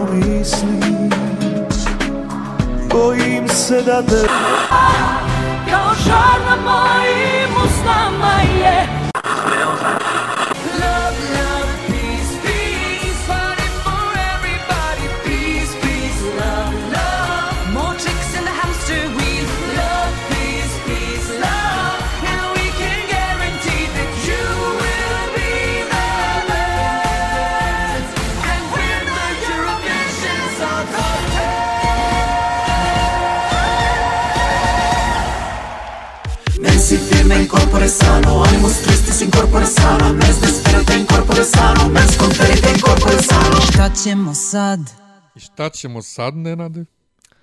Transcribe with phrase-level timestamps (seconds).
[0.00, 1.10] te pomislim
[2.90, 4.26] Bojim se da te
[5.70, 7.09] Kao žar na mojim
[39.30, 41.90] in corpore sano Mens desperate in corpore sano
[42.72, 44.80] in corpore sano Šta ćemo sad?
[45.36, 46.84] I šta ćemo sad, Nenade?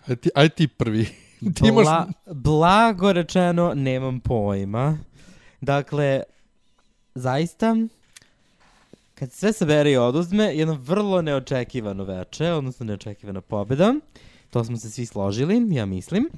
[0.08, 1.06] Aj ti, aj ti prvi.
[1.56, 1.86] ti imaš...
[1.86, 4.98] Bla, blago rečeno, nemam pojma.
[5.62, 6.24] Dakle,
[7.16, 7.76] zaista,
[9.16, 13.94] kad se sve sabere i oduzme, jedno vrlo neočekivano veče, odnosno neočekivana pobjeda.
[14.50, 16.30] To smo se svi složili, ja mislim.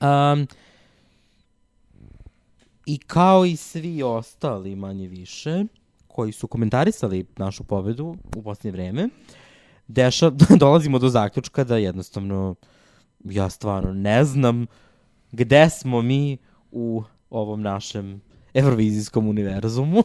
[0.00, 0.46] Um,
[2.86, 5.64] I kao i svi ostali, manje više,
[6.08, 9.08] koji su komentarisali našu pobedu u posljednje vreme,
[9.88, 10.30] deša,
[10.60, 12.54] dolazimo do zaključka da jednostavno
[13.24, 14.66] ja stvarno ne znam
[15.32, 16.38] gde smo mi
[16.70, 18.20] u ovom našem
[18.54, 20.02] evrovizijskom univerzumu.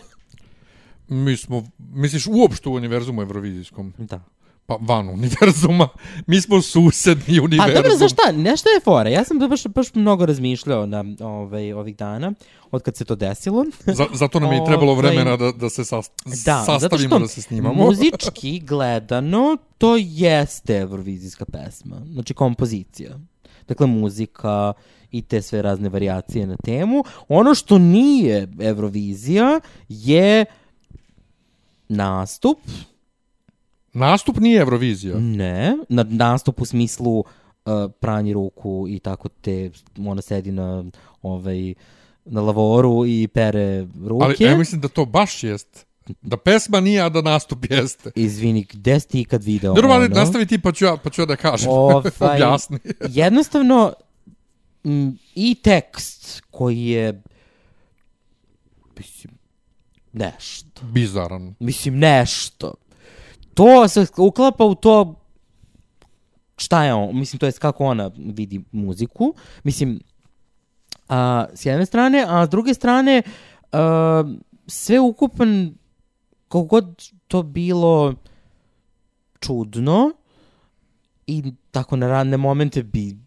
[1.08, 3.94] Mi smo, misliš uopšte u univerzumu evrovizijskom?
[3.98, 4.23] Da.
[4.68, 5.88] Pa van univerzuma.
[6.28, 7.73] Mi smo susedni Pa univerzum.
[7.76, 9.10] dobro, znaš šta, nešto je fora.
[9.10, 12.34] Ja sam baš, baš mnogo razmišljao na ovaj, ovih dana,
[12.72, 13.66] od kad se to desilo.
[13.88, 16.12] Za, zato nam je i trebalo Ovaj, vremena da, da se sast,
[16.45, 17.84] Da, sastavimo da se snimamo.
[17.84, 23.20] muzički gledano to jeste evrovizijska pesma, znači kompozicija.
[23.68, 24.73] Dakle, muzika
[25.11, 27.04] i te sve razne variacije na temu.
[27.27, 30.45] Ono što nije Eurovizija je
[31.89, 32.58] nastup,
[33.97, 35.17] Nastup nije Eurovizija.
[35.19, 37.25] ne, na, nastup u smislu uh,
[37.99, 40.83] pranje ruku i tako te, ona sedi na,
[41.21, 41.73] ovaj,
[42.25, 44.25] na lavoru i pere ruke.
[44.25, 45.87] Ali ja mislim da to baš jest.
[46.21, 48.11] Da pesma nije, a da nastup jeste.
[48.15, 50.15] Izvini, gde si ti ikad video Dobro, ali ono?
[50.15, 51.69] nastavi ti pa ću ja, pa ću ja da kažem.
[51.69, 52.79] Ovaj, Objasni.
[53.09, 53.93] jednostavno,
[54.83, 57.21] m, i tekst koji je,
[58.97, 59.33] mislim,
[60.14, 60.81] nešto.
[60.83, 61.55] Bizaran.
[61.59, 62.73] Mislim, nešto.
[63.58, 65.16] To se uklapa u to
[66.58, 69.34] šta je on, mislim, to jest kako ona vidi muziku.
[69.64, 70.00] Mislim,
[71.10, 73.22] a, s jedne strane, a s druge strane,
[73.72, 74.23] a,
[74.68, 75.73] sve ukupan,
[76.44, 78.14] kako god to bilo
[79.40, 80.12] čudno,
[81.28, 83.18] i tako na radne momente bi,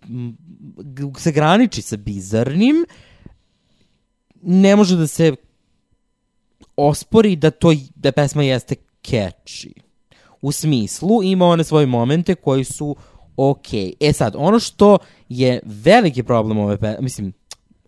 [1.19, 2.85] se graniči sa bizarnim,
[4.43, 5.35] ne može da se
[6.77, 9.90] ospori da to da pesma jeste catchy.
[10.43, 12.97] U smislu ima one svoje momente koji su
[13.37, 13.67] ok.
[14.01, 17.33] E sad, ono što je veliki problem ove, pe, mislim,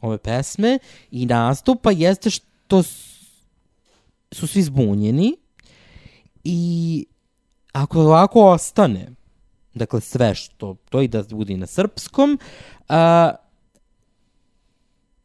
[0.01, 0.79] ove pesme
[1.11, 2.83] i nastupa jeste što
[4.33, 5.37] su svi zbunjeni
[6.45, 7.07] i
[7.73, 9.09] ako ovako ostane,
[9.75, 12.39] dakle sve što, to i da bude na srpskom,
[12.89, 13.33] a,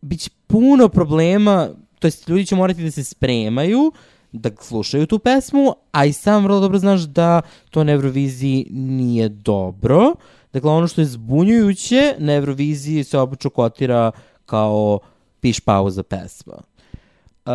[0.01, 3.91] bit će puno problema, to jest ljudi će morati da se spremaju,
[4.31, 9.29] da slušaju tu pesmu, a i sam vrlo dobro znaš da to na Euroviziji nije
[9.29, 10.13] dobro.
[10.53, 14.11] Dakle, ono što je zbunjujuće, na Euroviziji se obično kotira
[14.45, 14.99] kao
[15.39, 16.53] piš pauza pesma.
[17.45, 17.51] Uh,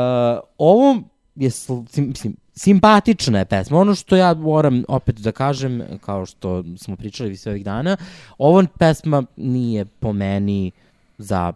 [0.59, 1.03] ovo
[1.35, 1.51] je,
[1.97, 3.79] mislim, simpatična je pesma.
[3.79, 7.97] Ono što ja moram opet da kažem, kao što smo pričali sve ovih dana,
[8.39, 10.71] ovo pesma nije po meni
[11.19, 11.53] za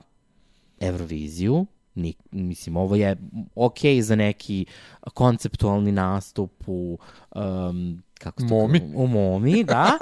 [0.81, 1.67] Euroviziju.
[1.97, 3.17] Ni, mislim, ovo je
[3.55, 4.67] ok za neki
[5.15, 6.99] konceptualni nastup u
[7.35, 8.81] um, kako se to Momi.
[8.81, 8.93] kaže?
[8.95, 9.99] U Momi, da.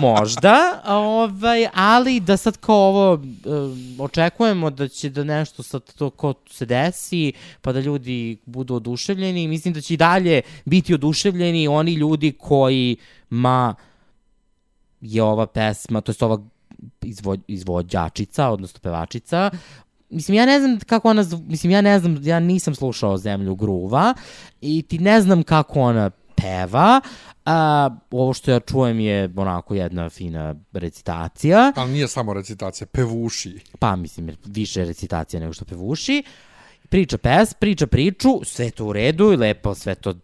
[0.00, 6.10] Možda, ovaj, ali da sad kao ovo um, očekujemo da će da nešto sad to
[6.10, 9.48] ko se desi, pa da ljudi budu oduševljeni.
[9.48, 12.96] Mislim da će i dalje biti oduševljeni oni ljudi koji
[13.30, 13.74] ma
[15.00, 16.38] je ova pesma, to je ova
[17.02, 19.50] izvo, izvođačica, odnosno pevačica,
[20.14, 24.14] Mislim, ja ne znam kako ona, mislim, ja ne znam, ja nisam slušao Zemlju gruva
[24.60, 27.00] i ti ne znam kako ona peva.
[27.44, 31.72] A, ovo što ja čujem je onako jedna fina recitacija.
[31.76, 33.58] Ali nije samo recitacija, pevuši.
[33.78, 36.22] Pa, mislim, više recitacija nego što pevuši.
[36.88, 40.14] Priča pes, priča priču, sve to u redu i lepo, sve to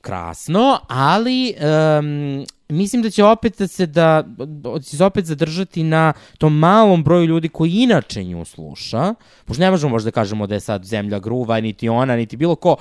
[0.00, 1.54] krasno, ali
[1.98, 6.58] um, mislim da će opet da se da da će se opet zadržati na tom
[6.58, 9.14] malom broju ljudi koji inače nju sluša.
[9.44, 12.54] Pošto ne možemo možda da kažemo da je sad zemlja gruva, niti ona, niti bilo
[12.54, 12.76] ko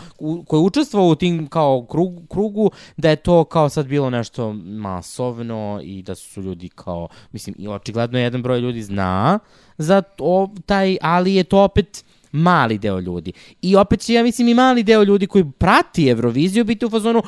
[0.48, 4.54] ko je učestvovao u tim kao krugu, krugu, da je to kao sad bilo nešto
[4.54, 9.40] masovno i da su ljudi kao, mislim, i očigledno jedan broj ljudi zna
[9.78, 13.32] za to, taj, ali je to opet mali deo ljudi.
[13.62, 17.22] I opet će, ja mislim, i mali deo ljudi koji prati Euroviziju biti u fazonu,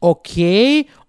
[0.00, 0.30] ok,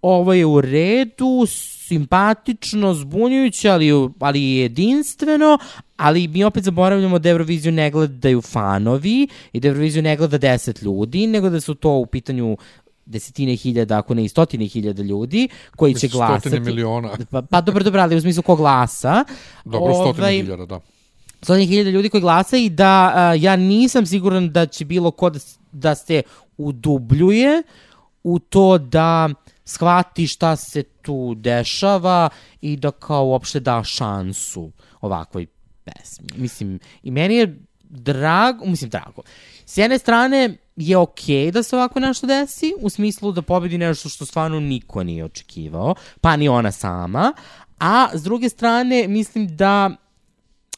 [0.02, 1.46] ovo je u redu,
[1.88, 5.58] simpatično, zbunjujuće, ali, ali jedinstveno,
[5.98, 10.82] ali mi opet zaboravljamo da Euroviziju ne gledaju fanovi i da Euroviziju ne gleda deset
[10.82, 12.58] ljudi, nego da su to u pitanju
[13.06, 16.50] desetine hiljada, ako ne i stotine hiljada ljudi koji će glasati.
[16.50, 17.10] stotine miliona.
[17.32, 19.26] Pa, pa dobro, dobro, ali u smislu ko glasa.
[19.66, 20.80] Dobro, stotine Ovaj, hiljada, da.
[21.42, 25.30] stotine hiljada ljudi koji glasa i da a, ja nisam siguran da će bilo ko
[25.30, 25.40] da,
[25.72, 26.22] da se
[26.58, 27.64] udubljuje
[28.24, 29.30] u to da
[29.66, 32.30] shvati šta se tu dešava
[32.62, 34.72] i da kao uopšte da šansu
[35.02, 35.48] ovakvoj
[35.84, 36.28] pesmi.
[36.36, 39.22] Mislim, i meni je drago, mislim drago.
[39.66, 44.10] S jedne strane je okej da se ovako nešto desi, u smislu da pobedi nešto
[44.10, 47.34] što stvarno niko nije očekivao, pa ni ona sama,
[47.80, 49.92] a s druge strane mislim da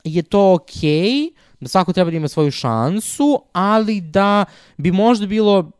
[0.03, 1.29] je to okej,
[1.59, 4.45] da svako treba da ima svoju šansu, ali da
[4.77, 5.71] bi možda bilo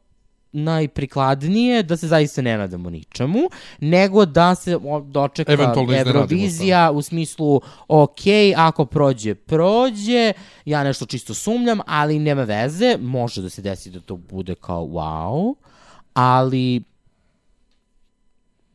[0.53, 3.39] najprikladnije da se zaista ne nadamo ničemu,
[3.79, 8.19] nego da se dočeka Eventualno Eurovizija u smislu ok,
[8.57, 10.33] ako prođe, prođe,
[10.65, 14.83] ja nešto čisto sumnjam, ali nema veze, može da se desi da to bude kao
[14.83, 15.53] wow,
[16.13, 16.83] ali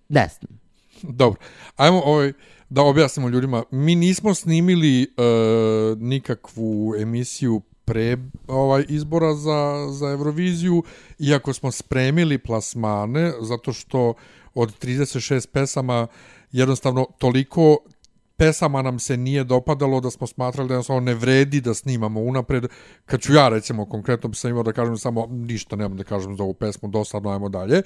[0.08, 0.60] ne znam.
[1.02, 1.40] Dobro,
[1.76, 2.32] ajmo ovaj,
[2.69, 3.64] da objasnimo ljudima.
[3.70, 5.06] Mi nismo snimili e,
[5.96, 10.82] nikakvu emisiju pre ovaj izbora za, za Euroviziju,
[11.19, 14.14] iako smo spremili plasmane, zato što
[14.55, 16.06] od 36 pesama
[16.52, 17.79] jednostavno toliko
[18.38, 22.67] pesama nam se nije dopadalo da smo smatrali da jednostavno ne vredi da snimamo unapred.
[23.06, 26.43] Kad ću ja recimo konkretno sam imao da kažem samo ništa nemam da kažem za
[26.43, 27.82] ovu pesmu, dosadno ajmo dalje.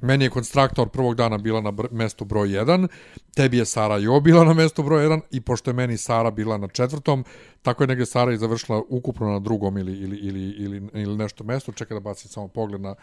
[0.00, 2.88] Meni je konstraktor prvog dana bila na br mestu broj 1,
[3.34, 6.58] tebi je Sara Jo bila na mestu broj 1 i pošto je meni Sara bila
[6.58, 7.24] na četvrtom,
[7.64, 11.44] tako je negde Sara i završila ukupno na drugom ili, ili, ili, ili, ili nešto
[11.44, 11.72] mesto.
[11.72, 12.94] Čekaj da bacim samo pogled na,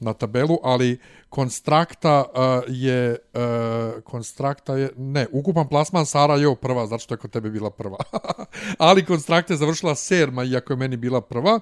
[0.00, 6.86] na tabelu, ali konstrakta uh, je uh, konstrakta je ne, ukupan plasman Sara Jo prva,
[6.86, 7.96] zato što je kod tebe bila prva.
[8.78, 11.60] ali konstrakta je završila serma iako je meni bila prva,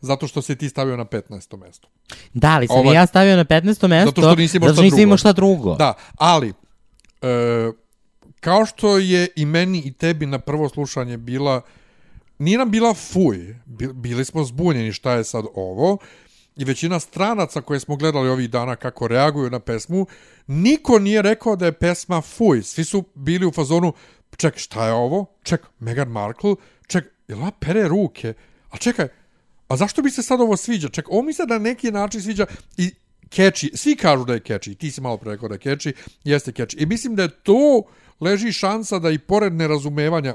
[0.00, 1.56] zato što se ti stavio na 15.
[1.56, 1.88] mesto.
[2.32, 3.88] Da, ali sam i ja stavio na 15.
[3.88, 5.02] mesto, Zato što nisi imao zato što drugo.
[5.02, 5.74] imao šta drugo.
[5.74, 6.52] Da, ali
[7.22, 7.72] e,
[8.40, 11.60] kao što je i meni i tebi na prvo slušanje bila
[12.44, 15.98] nije nam bila fuj, Bi- bili smo zbunjeni šta je sad ovo
[16.56, 20.06] i većina stranaca koje smo gledali ovih dana kako reaguju na pesmu,
[20.46, 22.62] niko nije rekao da je pesma fuj.
[22.62, 23.92] Svi su bili u fazonu,
[24.36, 25.26] ček, šta je ovo?
[25.42, 26.54] Ček, Meghan Markle?
[26.86, 28.34] Ček, jel ona pere ruke?
[28.70, 29.08] A čekaj,
[29.68, 30.88] a zašto bi se sad ovo sviđa?
[30.88, 32.46] Ček, ovo mi se na neki način sviđa
[32.76, 32.90] i
[33.30, 35.92] catchy, svi kažu da je catchy, ti si malo pre rekao da je catchy,
[36.24, 36.82] jeste catchy.
[36.82, 37.82] I mislim da je to
[38.20, 40.34] leži šansa da i pored nerazumevanja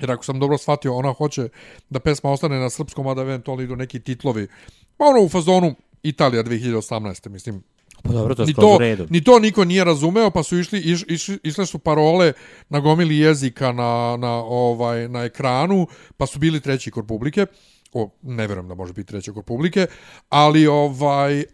[0.00, 1.48] Jer ako sam dobro shvatio, ona hoće
[1.90, 4.48] da pesma ostane na srpskom, a da eventualno idu neki titlovi.
[4.96, 7.28] Pa ono u fazonu Italija 2018.
[7.28, 7.62] Mislim,
[8.04, 9.06] Pa dobro, to je ni to, redu.
[9.10, 12.32] ni to niko nije razumeo, pa su išli, iš, iš, išle su parole
[12.68, 17.46] na gomili jezika na, na, ovaj, na ekranu, pa su bili treći kod publike.
[17.92, 19.86] O, ne verujem da može biti treći kod publike,
[20.28, 21.44] ali ovaj, uh,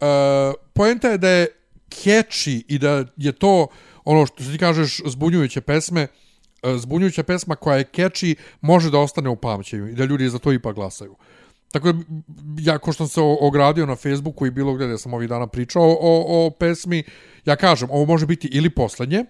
[0.73, 1.47] poenta je da je
[1.91, 3.67] catchy i da je to
[4.05, 6.09] ono što ti kažeš zbunjujuće pesme, e,
[6.77, 10.53] zbunjujuća pesma koja je catchy može da ostane u pamćenju i da ljudi za to
[10.53, 11.17] ipak glasaju.
[11.73, 12.05] Tako da,
[12.59, 15.29] ja ko što sam se o- ogradio na Facebooku i bilo gde da sam ovih
[15.29, 17.03] dana pričao o, o pesmi,
[17.45, 19.25] ja kažem, ovo može biti ili poslednje,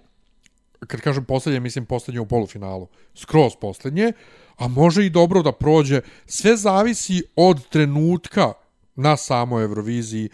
[0.86, 4.12] kad kažem poslednje, mislim poslednje u polufinalu, skroz poslednje,
[4.56, 6.00] a može i dobro da prođe.
[6.26, 8.52] Sve zavisi od trenutka
[8.96, 10.28] na samoj Euroviziji,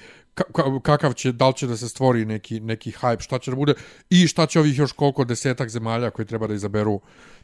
[0.82, 3.74] kakav će, da li će da se stvori neki, neki hype, šta će da bude
[4.10, 7.00] i šta će ovih još koliko desetak zemalja koji treba da izaberu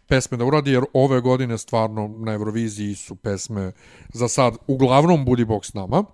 [0.06, 3.72] pesme da uradi, jer ove godine stvarno na Euroviziji su pesme
[4.12, 6.04] za sad uglavnom Budi Bog s nama,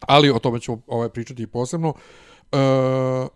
[0.00, 1.94] ali o tome ćemo ovaj, pričati i posebno.
[2.52, 3.26] E,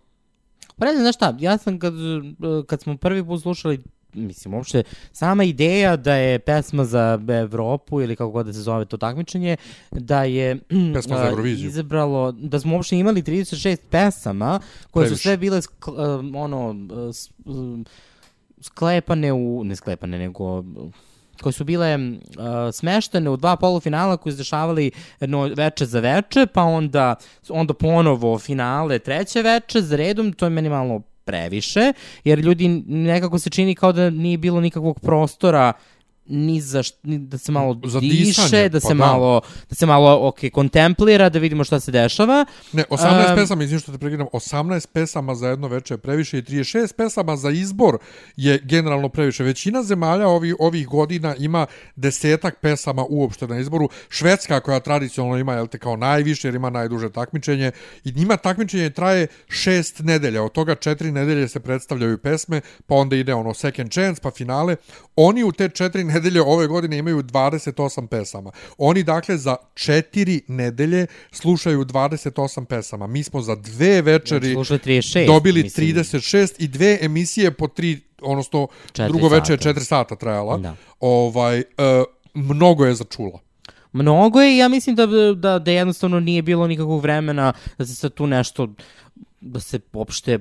[0.81, 3.83] Pa ne znaš šta, ja sam kad, eh, kad smo prvi put slušali
[4.13, 8.85] mislim, uopšte, sama ideja da je pesma za Evropu ili kako god da se zove
[8.85, 9.57] to takmičenje,
[9.91, 10.55] da je
[10.95, 11.67] Pesma za Euroviziju.
[11.67, 14.59] izabralo, da smo uopšte imali 36 pesama
[14.91, 15.17] koje Previše.
[15.17, 16.75] su sve bile sk, um, ono,
[18.61, 20.63] sklepane u, ne sklepane, nego
[21.41, 22.03] koje su bile uh,
[22.73, 27.15] smeštene u dva polufinala koji su dešavali jedno veče za veče, pa onda,
[27.49, 33.39] onda ponovo finale treće veče za redom, to je meni malo previše, jer ljudi nekako
[33.39, 35.73] se čini kao da nije bilo nikakvog prostora
[36.25, 39.05] ni za št, ni da se malo Za diše, disanje, da pa se da.
[39.05, 42.45] malo da se malo ok kontemplira, da vidimo šta se dešava.
[42.73, 46.37] Ne, 18 Em, pesama, izvim što te prekidam, 18 pesama za jedno veče je previše
[46.37, 47.97] i 36 pesama za izbor
[48.35, 49.43] je generalno previše.
[49.43, 53.89] Većina zemalja ovih, ovih godina ima desetak pesama uopšte na izboru.
[54.09, 57.71] Švedska koja tradicionalno ima, jel te, kao najviše jer ima najduže takmičenje
[58.03, 60.43] i njima takmičenje traje šest nedelja.
[60.43, 64.75] Od toga četiri nedelje se predstavljaju pesme, pa onda ide ono second chance, pa finale.
[65.15, 68.51] Oni u te četiri nedelje ove godine imaju 28 pesama.
[68.77, 73.07] Oni dakle za četiri nedelje slušaju 28 pesama.
[73.07, 75.25] Mi smo za dve večeri Slušaj 36.
[75.27, 75.87] dobili mislim.
[75.87, 79.69] 36 i dve emisije po tri, odnosno Četiri drugo veče je sata.
[79.69, 80.57] 4 sata trajala.
[80.57, 80.75] Da.
[80.99, 81.63] Ovaj, e,
[82.33, 83.39] mnogo je za čula.
[83.91, 87.95] Mnogo je i ja mislim da, da, da jednostavno nije bilo nikakvog vremena da se
[87.95, 88.67] sad tu nešto,
[89.41, 90.39] da se uopšte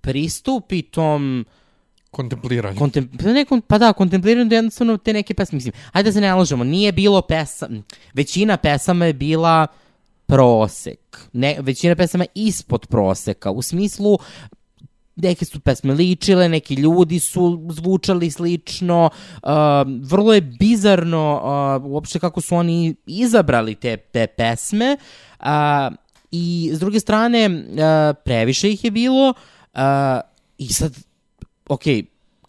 [0.00, 1.44] pristupi tom
[2.10, 2.78] Kontempliranje.
[2.78, 6.12] kontem, pa, ne, kon- pa da, kontempliranju da jednostavno te neke pesme, mislim, ajde da
[6.12, 7.82] se ne lažemo, nije bilo pesama,
[8.14, 9.66] većina pesama je bila
[10.26, 14.18] prosek, ne, većina pesama ispod proseka, u smislu
[15.16, 19.10] neke su pesme ličile, neki ljudi su zvučali slično,
[19.42, 19.48] uh,
[20.02, 21.40] vrlo je bizarno
[21.84, 24.96] uh, uopšte kako su oni izabrali te, te pesme
[25.40, 25.46] uh,
[26.30, 29.28] i s druge strane uh, previše ih je bilo
[29.74, 29.80] uh,
[30.58, 31.07] i sad,
[31.68, 31.82] ok,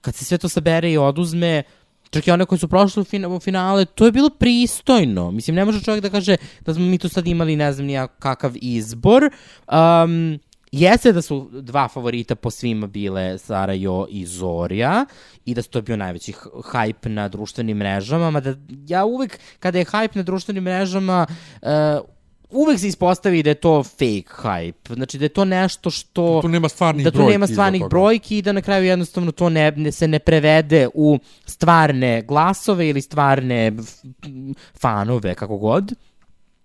[0.01, 1.63] kad se sve to sabere i oduzme,
[2.09, 5.31] čak i one koji su prošli u, fina, u finale, to je bilo pristojno.
[5.31, 8.07] Mislim, ne može čovjek da kaže da smo mi tu sad imali, ne znam, nija
[8.07, 9.29] kakav izbor.
[9.67, 10.39] Um,
[10.71, 15.05] Jeste da su dva favorita po svima bile Sarajo i Zorja
[15.45, 16.33] i da su to bio najveći
[16.73, 18.55] hype na društvenim mrežama, mada
[18.87, 21.27] ja uvek kada je hype na društvenim mrežama
[21.61, 21.69] uh,
[22.49, 24.93] uvek se ispostavi da je to fake hype.
[24.93, 26.39] Znači da je to nešto što...
[26.41, 29.49] Tu nema stvarnih da tu brojki nema stvarnih brojki i da na kraju jednostavno to
[29.49, 33.71] ne, ne, se ne prevede u stvarne glasove ili stvarne
[34.81, 35.93] fanove, kako god.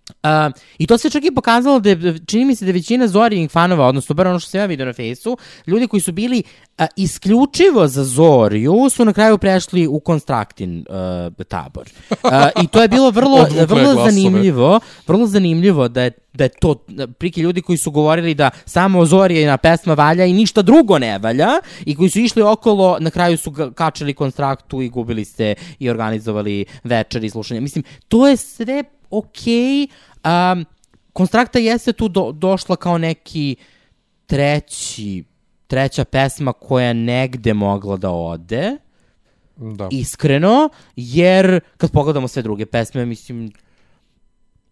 [0.08, 3.08] Uh, I to se čak i pokazalo da je, čini mi se da je većina
[3.08, 6.42] Zorijih fanova, odnosno bar ono što sam ja vidio na fejsu, ljudi koji su bili
[6.78, 10.86] uh, isključivo za Zoriju su na kraju prešli u Konstraktin
[11.38, 11.88] uh, tabor.
[12.10, 16.84] Uh, I to je bilo vrlo, vrlo zanimljivo, vrlo zanimljivo da je da je to
[17.18, 21.48] priki ljudi koji su govorili da samo Zorijina pesma valja i ništa drugo ne valja
[21.84, 26.64] i koji su išli okolo, na kraju su kačili konstraktu i gubili se i organizovali
[26.84, 27.60] večeri i slušanje.
[27.60, 28.84] Mislim, to je sve
[29.18, 29.88] okej.
[30.24, 30.64] Um,
[31.12, 33.56] konstrakta jeste tu do, došla kao neki
[34.26, 35.24] treći,
[35.66, 38.76] treća pesma koja negde mogla da ode,
[39.56, 39.88] Da.
[39.90, 43.52] iskreno, jer kad pogledamo sve druge pesme, mislim,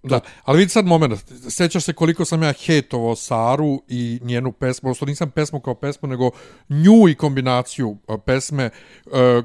[0.02, 4.88] Da, ali vidi sad moment, sećaš se koliko sam ja hejtovao Saru i njenu pesmu,
[4.88, 6.30] odnosno nisam pesmu kao pesmu, nego
[6.68, 7.96] nju i kombinaciju
[8.26, 8.70] pesme,
[9.12, 9.42] e,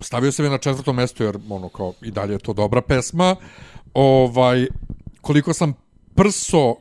[0.00, 3.36] stavio sam je na četvrto mesto, jer ono kao i dalje je to dobra pesma,
[3.98, 4.66] ovaj,
[5.20, 5.74] koliko sam
[6.14, 6.74] prso e,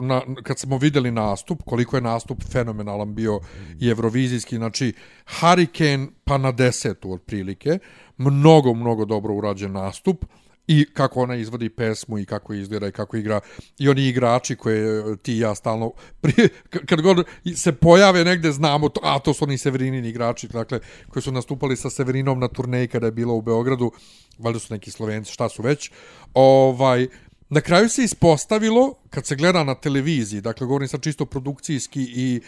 [0.00, 3.40] na, kad smo videli nastup, koliko je nastup fenomenalan bio
[3.80, 4.92] i evrovizijski, znači
[5.40, 7.78] Hurricane pa na desetu otprilike,
[8.16, 10.24] mnogo, mnogo dobro urađen nastup,
[10.70, 13.40] i kako ona izvodi pesmu i kako izgleda i kako igra.
[13.78, 17.24] I oni igrači koje ti i ja stalno prije, k- kad god
[17.56, 21.76] se pojave negde znamo to, a to su oni Severinini igrači dakle koji su nastupali
[21.76, 23.92] sa Severinom na turneji kada je bilo u Beogradu.
[24.38, 25.90] Valjda su neki Slovenci šta su već.
[26.34, 27.08] Ovaj
[27.50, 32.40] Na kraju se ispostavilo, kad se gleda na televiziji, dakle govorim sad čisto produkcijski i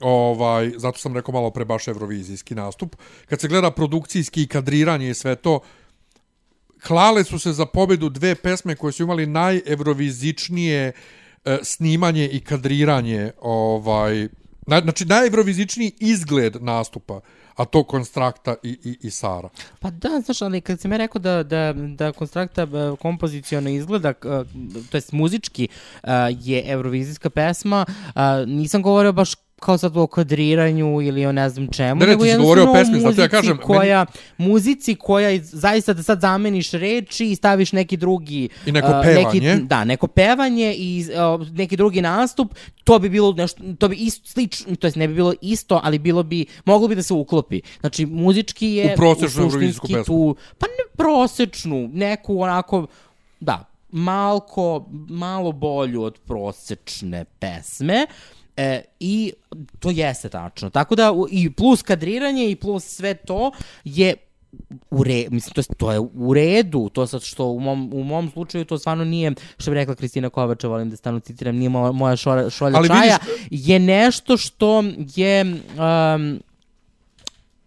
[0.00, 5.10] ovaj, zato sam rekao malo pre baš evrovizijski nastup, kad se gleda produkcijski i kadriranje
[5.10, 5.60] i sve to,
[6.86, 10.92] klale su se za pobedu dve pesme koje su imali najevrovizičnije
[11.44, 14.28] e, snimanje i kadriranje ovaj
[14.66, 17.20] na, znači najevrovizičniji izgled nastupa
[17.56, 19.48] a to Konstrakta i, i, i Sara.
[19.80, 22.66] Pa da, znaš, ali kad si me rekao da, da, da Konstrakta e,
[23.02, 24.14] kompozicijono izgleda, e,
[24.90, 25.68] to jest muzički
[26.40, 27.86] je eurovizijska pesma,
[28.46, 32.30] nisam govorio baš kao sad o kadriranju ili o ne znam čemu, Ne, ne, ti
[32.30, 34.06] si govorio o pesmi, zato ja kažem, koja,
[34.38, 38.48] muzici koja zaista da sad zameniš reči i staviš neki drugi...
[38.66, 39.40] I neko pevanje.
[39.40, 42.54] Neki, da, neko pevanje i a, neki drugi nastup,
[42.84, 45.98] to bi bilo nešto, to bi isto, slično, to jest ne bi bilo isto, ali
[45.98, 47.60] bilo bi, moglo bi da se uklopi.
[47.80, 50.04] Znači, muzički je U prosečnu eurovizijsku pesmu.
[50.04, 52.86] tu, pa ne prosečnu, neku onako,
[53.40, 58.06] da, malko, malo bolju od prosečne pesme,
[58.56, 59.32] E, I
[59.78, 60.70] to jeste tačno.
[60.70, 63.50] Tako da, i plus kadriranje i plus sve to
[63.84, 64.14] je
[64.90, 68.04] u re, mislim, to, je- to je u redu, to sad što u mom, u
[68.04, 71.68] mom slučaju to stvarno nije, što bi rekla Kristina Kovača, volim da stanu citiram, nije
[71.68, 74.84] moja, moja šolja Ali čaja, vidiš- je nešto što
[75.16, 75.42] je...
[76.14, 76.40] Um,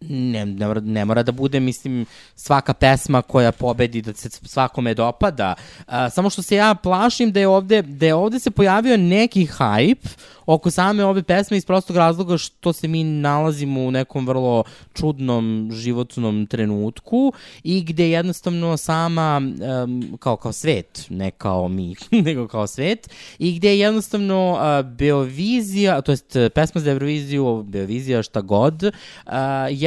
[0.02, 4.94] ne, ne, mora, ne mora da bude, mislim, svaka pesma koja pobedi da se svakome
[4.94, 5.56] dopada.
[5.88, 9.46] A, samo što se ja plašim da je ovde, da je ovde se pojavio neki
[9.46, 10.08] hype
[10.48, 14.64] oko same ove pesme iz prostog razloga što se mi nalazimo u nekom vrlo
[14.94, 19.42] čudnom životnom trenutku i gde jednostavno sama
[19.84, 24.86] um, kao kao svet, ne kao mi, nego kao svet i gde je jednostavno uh,
[24.92, 28.92] Beovizija, to jest pesma za Euroviziju, Beovizija šta god, uh,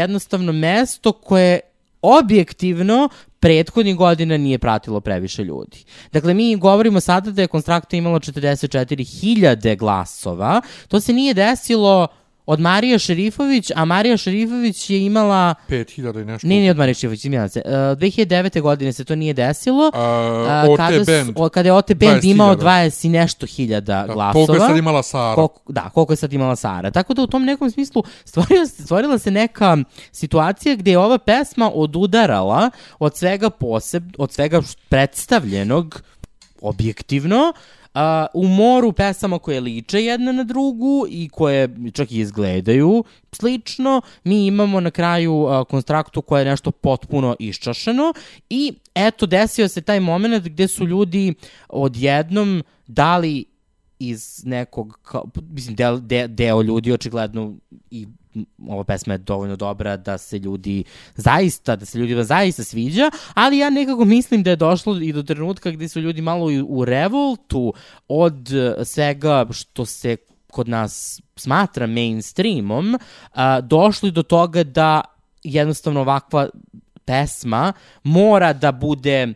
[0.01, 1.61] jednostavno mesto koje
[2.03, 3.09] objektivno
[3.41, 5.85] prethodnih godina nije pratilo previše ljudi.
[6.13, 10.61] Dakle, mi govorimo sada da je Konstrakta imala 44.000 glasova.
[10.89, 12.09] To se nije desilo
[12.51, 15.55] od Marija Šerifović, a Marija Šerifović je imala...
[15.69, 16.47] 5000 i nešto.
[16.49, 17.63] Ne, ne od Marija Šerifović, izvinjavam se.
[17.65, 18.61] Uh, 2009.
[18.61, 19.89] godine se to nije desilo.
[19.89, 21.33] Uh, OT kada, su- band.
[21.37, 22.31] o, kada je OT Band 20.000.
[22.31, 24.33] imao 20 i nešto hiljada Da, glasova.
[24.47, 25.35] Koliko je sad imala Sara?
[25.35, 26.91] Koliko, da, koliko je sad imala Sara.
[26.91, 29.77] Tako da u tom nekom smislu stvorila, se- stvorila se neka
[30.13, 36.03] situacija gde je ova pesma odudarala od svega poseb, od svega predstavljenog
[36.63, 37.53] objektivno,
[37.95, 44.03] a, u moru pesama koje liče jedna na drugu i koje čak i izgledaju slično,
[44.25, 48.13] mi imamo na kraju a, konstraktu koja je nešto potpuno iščašeno
[48.51, 51.35] i eto desio se taj moment gde su ljudi
[51.69, 53.45] odjednom dali
[53.99, 57.57] iz nekog, kao, mislim, deo, de, deo ljudi očigledno
[57.91, 58.07] i
[58.69, 60.85] ova pesma je dovoljno dobra da se ljudi
[61.15, 65.23] zaista, da se ljudima zaista sviđa, ali ja nekako mislim da je došlo i do
[65.23, 67.75] trenutka gde su ljudi malo u revoltu
[68.09, 70.17] od eh, svega što se
[70.51, 72.99] kod nas smatra mainstreamom,
[73.33, 75.01] a, došli do toga da
[75.43, 76.49] jednostavno ovakva
[77.05, 77.73] pesma
[78.03, 79.35] mora da bude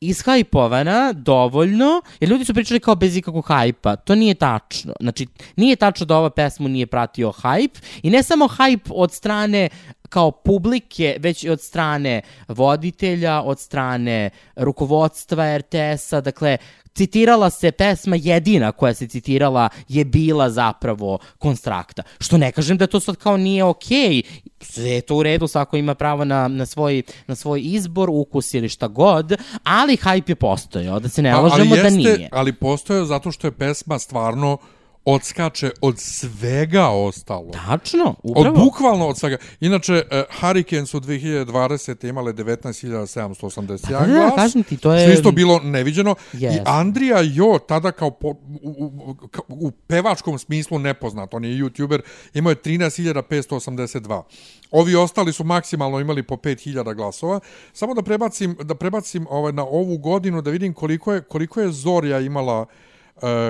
[0.00, 3.96] ishajpovana dovoljno, jer ljudi su pričali kao bez ikakvog hajpa.
[3.96, 4.92] To nije tačno.
[5.00, 5.26] Znači,
[5.56, 9.68] nije tačno da ova pesmu nije pratio hajp i ne samo hajp od strane
[10.10, 16.58] kao publike, već i od strane voditelja, od strane rukovodstva RTS-a, dakle,
[16.94, 22.02] citirala se pesma jedina koja se citirala je bila zapravo konstrakta.
[22.20, 24.22] Što ne kažem da to sad kao nije okej,
[24.60, 28.54] sve je to u redu, svako ima pravo na, na, svoj, na svoj izbor, ukus
[28.54, 32.28] ili šta god, ali hype je postojao, da se ne lažemo da nije.
[32.32, 34.58] Ali postoje zato što je pesma stvarno
[35.04, 37.50] odskače od svega ostalo.
[37.66, 38.48] Tačno, upravo.
[38.48, 39.36] Od bukvalno od svega.
[39.60, 42.08] Inače, uh, Hurricane su 2020.
[42.08, 44.34] imale 19.781 Da, da, da, glas.
[44.34, 46.14] kažem ti, to je- Što isto bilo neviđeno.
[46.32, 46.62] I Jeste.
[46.66, 49.16] Andrija Jo, tada kao po, u, u,
[49.48, 52.00] u pevačkom smislu nepoznat, on je youtuber,
[52.34, 54.22] imao je 13.582.
[54.70, 57.40] Ovi ostali su maksimalno imali po 5.000 glasova.
[57.72, 61.72] Samo da prebacim, da prebacim ovaj, na ovu godinu da vidim koliko je, koliko je
[61.72, 62.66] Zorja imala Uh,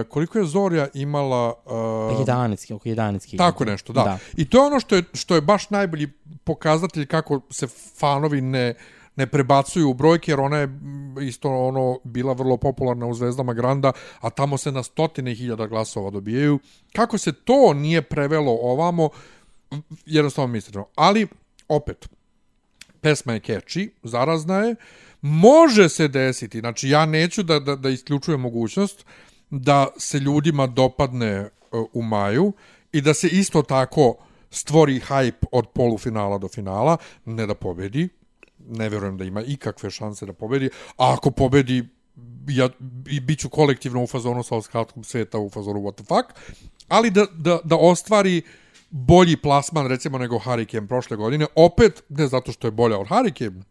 [0.08, 4.02] koliko je Zorja imala uh, Pa 11, oko 11 Tako nešto, da.
[4.04, 4.18] da.
[4.36, 6.08] I to je ono što je, što je baš najbolji
[6.44, 7.66] pokazatelj kako se
[7.98, 8.74] fanovi ne,
[9.16, 13.54] ne prebacuju u brojke, jer ona je mm, isto ono bila vrlo popularna u Zvezdama
[13.54, 16.58] Granda, a tamo se na stotine hiljada glasova dobijaju.
[16.92, 19.08] Kako se to nije prevelo ovamo,
[20.06, 20.86] jednostavno mislimo.
[20.94, 21.26] Ali,
[21.68, 22.08] opet,
[23.00, 24.74] pesma je catchy, zarazna je,
[25.20, 29.04] može se desiti, znači ja neću da, da, da isključujem mogućnost
[29.50, 32.52] da se ljudima dopadne uh, u maju
[32.92, 34.14] i da se isto tako
[34.50, 38.08] stvori hype od polufinala do finala, ne da pobedi,
[38.68, 41.88] ne verujem da ima ikakve šanse da pobedi, a ako pobedi,
[42.48, 42.68] ja
[43.10, 46.56] i bit ću kolektivno u fazonu sa ostatkom sveta u fazonu what the fuck,
[46.88, 48.42] ali da, da, da ostvari
[48.90, 53.62] bolji plasman recimo nego Hurricane prošle godine, opet ne zato što je bolja od Hurricane,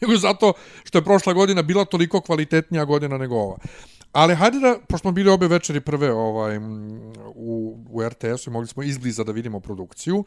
[0.00, 0.52] nego zato
[0.84, 3.56] što je prošla godina bila toliko kvalitetnija godina nego ova.
[4.12, 6.58] Ali hajde da, pošto smo bili obe večeri prve ovaj,
[7.34, 10.24] u, u RTS-u i mogli smo izbliza da vidimo produkciju,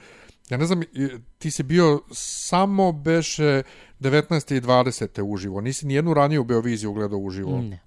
[0.49, 0.81] ja ne znam,
[1.37, 3.63] ti si bio samo beše
[3.99, 4.55] 19.
[4.57, 5.21] i 20.
[5.21, 7.61] uživo, nisi nijednu raniju Beoviziju gledao uživo.
[7.61, 7.79] Ne.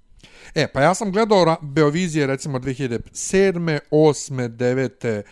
[0.54, 3.78] E, pa ja sam gledao Beovizije recimo 2007.
[3.90, 4.48] 8.
[4.48, 5.22] 9 e,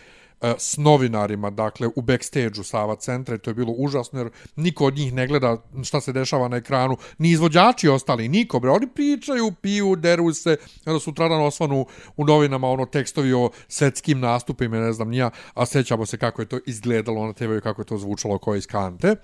[0.58, 4.96] s novinarima, dakle, u backstage-u Sava centra i to je bilo užasno jer niko od
[4.96, 9.52] njih ne gleda šta se dešava na ekranu, ni izvođači ostali, niko, bre, oni pričaju,
[9.62, 15.08] piju, deru se, onda sutradan osvanu u novinama ono tekstovi o svetskim nastupima, ne znam
[15.08, 18.38] nija, a sećamo se kako je to izgledalo na TV i kako je to zvučalo
[18.38, 19.16] koje iz kante.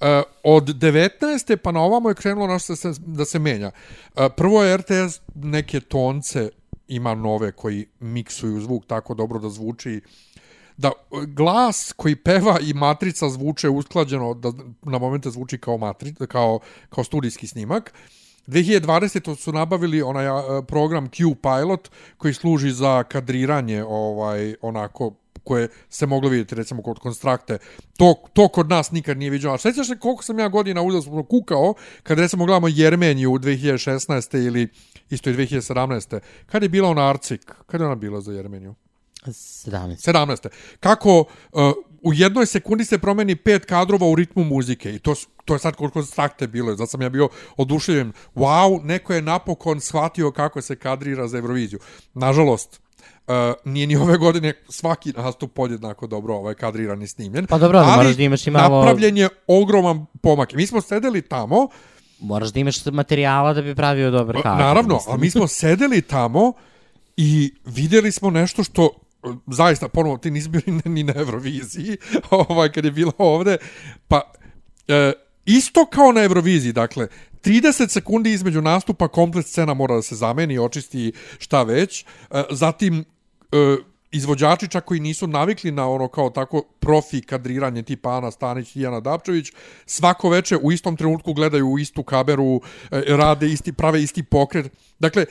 [0.00, 1.56] E, od 19.
[1.56, 3.70] pa na ovamo je krenulo nešto da se, da se menja.
[4.16, 6.50] E, prvo je RTS neke tonce
[6.88, 10.00] ima nove koji miksuju zvuk tako dobro da zvuči
[10.76, 10.92] da
[11.26, 17.04] glas koji peva i matrica zvuče usklađeno, da na momente zvuči kao, matri, kao, kao
[17.04, 17.92] studijski snimak.
[18.46, 19.36] 2020.
[19.36, 20.26] su nabavili onaj
[20.66, 26.98] program Q Pilot koji služi za kadriranje ovaj onako koje se moglo vidjeti recimo kod
[26.98, 27.58] konstrakte.
[27.96, 29.54] To, to kod nas nikad nije viđeno.
[29.54, 34.46] A sećaš se koliko sam ja godina uzasno kukao kad recimo gledamo Jermeniju u 2016.
[34.46, 34.68] ili
[35.10, 36.20] isto i 2017.
[36.46, 37.54] Kad je bila ona Arcik?
[37.66, 38.74] Kad je ona bila za Jermeniju?
[39.26, 39.96] 17.
[40.04, 40.48] 17.
[40.80, 41.18] Kako
[41.52, 41.60] uh,
[42.02, 45.76] u jednoj sekundi se promeni pet kadrova u ritmu muzike i to, to je sad
[45.76, 46.72] koliko strakte bilo.
[46.72, 48.12] Zato sam ja bio oduševljen.
[48.34, 51.78] Wow, neko je napokon shvatio kako se kadrira za Euroviziju.
[52.14, 52.80] Nažalost,
[53.28, 53.32] Uh,
[53.64, 57.46] nije ni ove godine svaki nastup podjednako dobro ovaj kadriran i snimljen.
[57.46, 60.52] Pa dobro, ali moraš da imaš i malo- napravljen je ogroman pomak.
[60.52, 61.68] Mi smo sedeli tamo,
[62.20, 64.52] Moraš da imaš materijala da bi pravio dobar kadar.
[64.52, 65.14] Pa, Naravno, mislim.
[65.14, 66.52] a mi smo sedeli tamo
[67.16, 68.90] i videli smo nešto što
[69.46, 71.96] zaista, ponovo, ti nisi bio ni, na Euroviziji,
[72.30, 73.56] ovaj, kad je bila ovde,
[74.08, 74.32] pa
[74.88, 75.12] e,
[75.44, 77.08] isto kao na Euroviziji, dakle,
[77.44, 83.04] 30 sekundi između nastupa komplet scena mora da se zameni, očisti šta već, e, zatim
[83.52, 83.76] e,
[84.12, 88.80] izvođači čak koji nisu navikli na ono kao tako profi kadriranje tipa Ana Stanić i
[88.80, 89.52] Jana Dapčević,
[89.86, 92.60] svako veče u istom trenutku gledaju u istu kameru,
[92.90, 94.72] e, rade isti, prave isti pokret.
[94.98, 95.26] Dakle,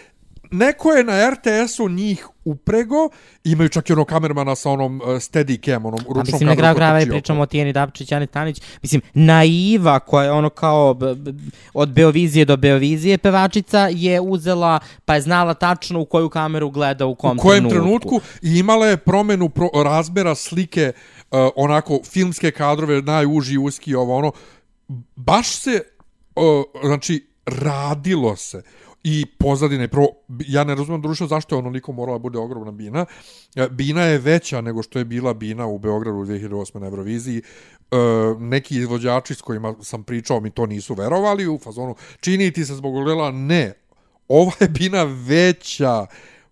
[0.51, 3.09] neko je na RTS-u njih uprego,
[3.43, 6.55] imaju čak i ono kamermana sa onom uh, steady cam, onom A ručnom mislim, na
[6.55, 8.61] kamerom kraju krajeva i pričamo o Tijeni Dapčić, Ani Tanić.
[8.81, 11.33] Mislim, naiva koja je ono kao b, b,
[11.73, 17.05] od Beovizije do Beovizije pevačica je uzela, pa je znala tačno u koju kameru gleda
[17.05, 18.09] u kom u kojem trenutku.
[18.09, 20.91] trenutku i imala je promenu pro, razmera slike
[21.31, 24.31] uh, onako filmske kadrove najuži uski ovo ono
[25.15, 25.81] baš se
[26.35, 28.63] uh, znači radilo se
[29.07, 29.87] i pozadine.
[29.87, 30.07] Prvo
[30.47, 33.05] ja ne razumem društvo zašto je onoliko morala bude ogromna bina.
[33.55, 37.41] E, bina je veća nego što je bila bina u Beogradu u 2008 na Euroviziji.
[37.41, 37.95] E,
[38.39, 42.75] neki izvođači s kojima sam pričao mi to nisu verovali u fazonu čini ti se
[42.75, 43.73] zbog ogledala ne.
[44.27, 46.05] Ova je bina veća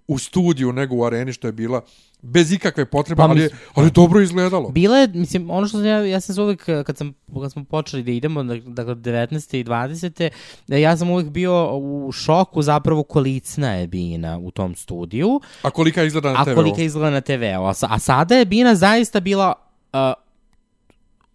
[0.08, 1.82] u studiju nego u areni što je bila
[2.24, 4.70] bez ikakve potrebe, Pa ali, je, ali je dobro izgledalo.
[4.70, 7.52] Bila je, mislim, ono što sam ja, ja sam se uvek, eh, kad, sam, kad
[7.52, 9.58] smo počeli da idemo, dakle, 19.
[9.58, 10.30] i 20.
[10.70, 15.70] eh, ja sam uvek bio u šoku zapravo kolicna je Bina u tom studiju, A
[15.70, 16.56] kolika izgleda na a TV-u?
[16.56, 17.66] kolika izgleda na TV-u.
[17.66, 19.54] A, a sada je Bina zaista bila
[19.94, 20.00] uh,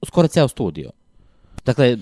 [0.06, 0.90] skoro ceo studio.
[1.64, 1.98] Dakle,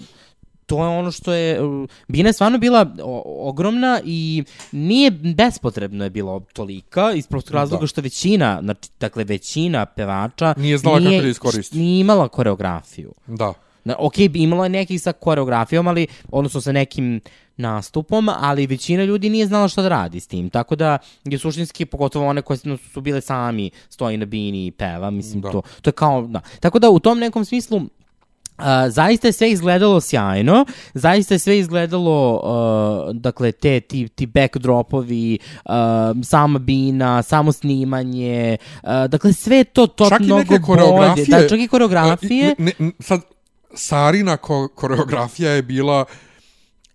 [0.67, 1.63] to je ono što je...
[1.63, 7.55] uh, Bina je stvarno bila o, ogromna i nije bespotrebno je bilo tolika, iz prostog
[7.55, 7.87] razloga Da.
[7.87, 11.79] što većina, znači, dakle, većina pevača Nije znala kako da iskoristi.
[11.79, 13.13] Nije imala koreografiju.
[13.27, 13.53] Da.
[13.85, 17.21] Na, ok, imala je nekih sa koreografijom, ali, odnosno sa nekim
[17.57, 20.51] nastupom, ali većina ljudi nije znala šta da radi s tim.
[20.51, 22.57] Tako da je suštinski, pogotovo one koje
[22.93, 25.51] su bile sami, stoji na bini i peva, mislim, Da.
[25.51, 26.41] to, to je kao, da.
[26.61, 27.81] Tako da u tom nekom smislu,
[28.59, 30.65] Uh, zaista je sve izgledalo sjajno,
[30.95, 32.41] zaista je sve izgledalo,
[33.09, 35.73] uh, dakle, te, ti, ti backdropovi, uh,
[36.25, 41.25] sama bina, samo snimanje, uh, dakle, sve to, to Čak i mnogo neke bolje.
[41.29, 42.55] Da, čak i koreografije.
[42.59, 43.21] Ne, ne, sad,
[43.75, 46.05] Sarina ko, koreografija je bila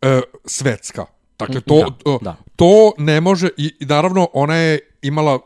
[0.02, 1.06] e, svetska.
[1.40, 2.36] Dakle, to, Da, to, da.
[2.56, 3.50] to ne može...
[3.58, 5.40] I, I naravno, ona je imala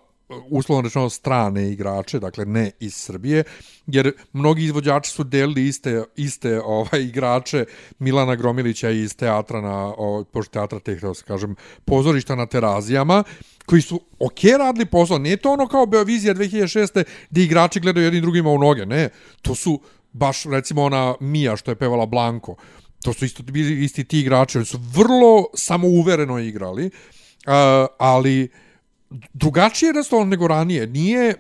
[0.49, 3.43] uslovno rečeno strane igrače, dakle ne iz Srbije,
[3.87, 7.65] jer mnogi izvođači su delili iste, iste ovaj igrače
[7.99, 9.93] Milana Gromilića iz teatra na,
[10.31, 13.23] pošto teatra teh, da kažem, pozorišta na terazijama,
[13.65, 15.17] koji su ok radili posao.
[15.17, 17.03] Nije to ono kao Beovizija 2006.
[17.29, 19.09] gdje igrači gledaju jedni drugima u noge, ne.
[19.41, 19.81] To su
[20.13, 22.55] baš, recimo, ona Mija što je pevala Blanko.
[23.03, 27.53] To su isto bili isti ti igrači, oni su vrlo samouvereno igrali, uh,
[27.97, 28.49] ali
[29.33, 30.87] drugačije je restaurant nego ranije.
[30.87, 31.35] Nije,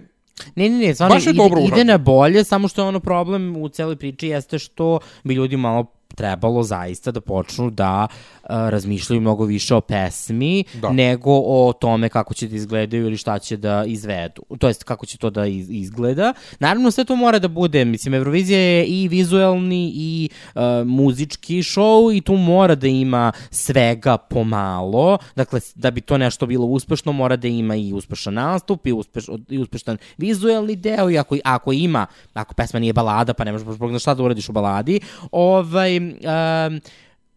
[0.55, 2.99] Ne, ne, ne, stvarno Baš je ide, dobro ide na bolje, samo što je ono
[2.99, 5.85] problem u celoj priči jeste što bi ljudi malo
[6.15, 8.07] trebalo zaista da počnu da
[8.43, 10.89] uh, razmišljaju mnogo više o pesmi Da.
[10.89, 14.41] nego o tome kako će da izgledaju ili šta će da izvedu.
[14.59, 16.33] To jest kako će to da iz, izgleda.
[16.59, 22.17] Naravno sve to mora da bude, mislim Eurovizija je i vizuelni i uh, muzički show
[22.17, 25.17] i tu mora da ima svega pomalo.
[25.35, 29.25] Dakle da bi to nešto bilo uspešno mora da ima i uspešan nastup i, uspeš,
[29.49, 33.67] i uspešan vizuelni deo i ako, ako ima, ako pesma nije balada pa ne možeš
[33.67, 34.99] baš bog zna šta da uradiš u baladi,
[35.31, 36.81] ovaj, um,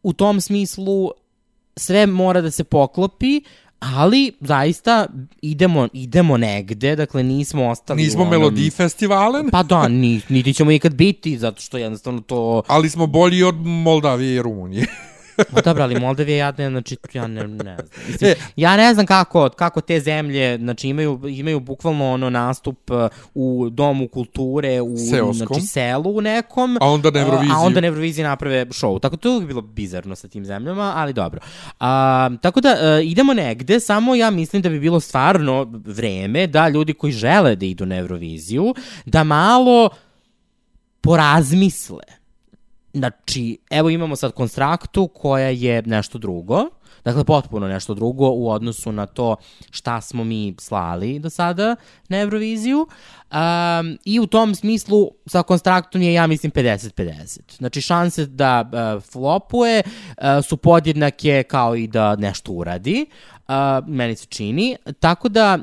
[0.03, 1.11] u tom smislu
[1.77, 3.41] sve mora da se poklopi,
[3.79, 5.07] ali zaista
[5.43, 8.31] idemo, idemo negde, dakle nismo ostali nismo onom...
[8.31, 12.63] Melodi festivalen, Pa da, ni, niti ćemo ikad biti, zato što jednostavno to...
[12.67, 14.87] ali smo bolji od Moldavije i Rumunije.
[15.53, 17.77] Ma dobro, ali Moldavija je jadna, znači ja ne, ne znam.
[18.09, 18.35] Mislim, E.
[18.57, 22.97] ja ne znam kako, kako te zemlje, znači imaju, imaju bukvalno ono nastup uh,
[23.35, 25.35] u domu kulture, u Seoskom.
[25.35, 26.79] znači, selu u nekom.
[26.81, 27.53] A onda na Euroviziji.
[27.55, 29.01] A onda na Euroviziji naprave show.
[29.01, 31.41] Tako to je bilo bizarno sa tim zemljama, ali dobro.
[31.81, 36.69] A, tako da uh, idemo negde, samo ja mislim da bi bilo stvarno vreme da
[36.69, 38.75] ljudi koji žele da idu na Euroviziju,
[39.07, 39.91] da malo
[41.01, 42.18] porazmisle.
[42.99, 46.65] Znači, evo imamo sad konstraktu koja je nešto drugo,
[47.05, 49.37] dakle potpuno nešto drugo u odnosu na to
[49.71, 51.77] šta smo mi slali do sada
[52.09, 57.39] na Euroviziju um, i u tom smislu sa konstraktom je ja mislim 50-50.
[57.59, 63.07] Znači šanse da uh, flopuje uh, su podjednake kao i da nešto uradi.
[63.49, 64.77] Uh, meni se čini.
[65.01, 65.59] Tako da,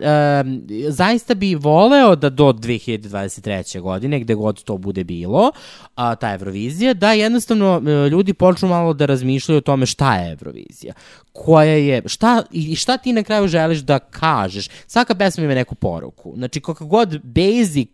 [0.45, 3.81] um, zaista bi voleo da do 2023.
[3.81, 5.51] godine, gde god to bude bilo,
[5.95, 10.31] a, ta Eurovizija, da jednostavno e, ljudi počnu malo da razmišljaju o tome šta je
[10.31, 10.93] Eurovizija.
[11.33, 14.69] Koja je, šta, i šta ti na kraju želiš da kažeš.
[14.87, 16.33] Svaka pesma ima neku poruku.
[16.35, 17.89] Znači, kako god basic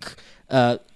[0.49, 0.55] uh,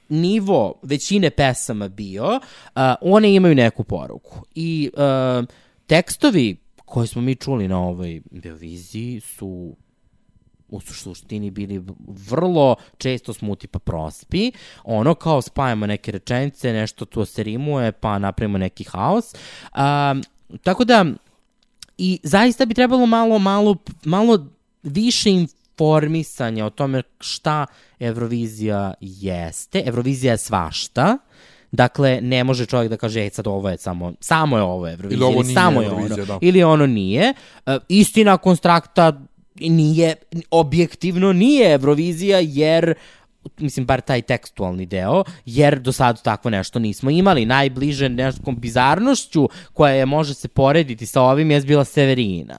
[0.10, 4.41] nivo većine pesama bio, uh, one imaju neku poruku.
[4.55, 5.45] I uh,
[5.88, 9.76] tekstovi koje smo mi čuli na ovoj Euroviziji su
[10.69, 14.52] u suštini bili vrlo često smuti pa prospi.
[14.84, 19.34] Ono kao spajamo neke rečenice, nešto tu se rimuje, pa napravimo neki haos.
[19.34, 20.24] Um,
[20.63, 21.06] tako da,
[21.98, 24.48] i zaista bi trebalo malo, malo, malo
[24.84, 27.65] više informisanja o tome šta
[28.00, 29.84] Eurovizija jeste.
[29.86, 31.17] Eurovizija je svašta.
[31.76, 35.18] Dakle, ne može čovjek da kaže, ej, sad ovo je samo, samo je ovo Eurovizija,
[35.18, 36.38] Ili ovo ili samo je ono, da.
[36.42, 37.34] ili ono nije.
[37.66, 39.22] E, istina konstrakta
[39.60, 40.16] nije,
[40.52, 42.94] objektivno nije Eurovizija, jer
[43.58, 47.46] mislim, bar taj tekstualni deo, jer do sad takvo nešto nismo imali.
[47.46, 52.58] Najbliže nekom bizarnošću koja je, može se porediti sa ovim je bila Severina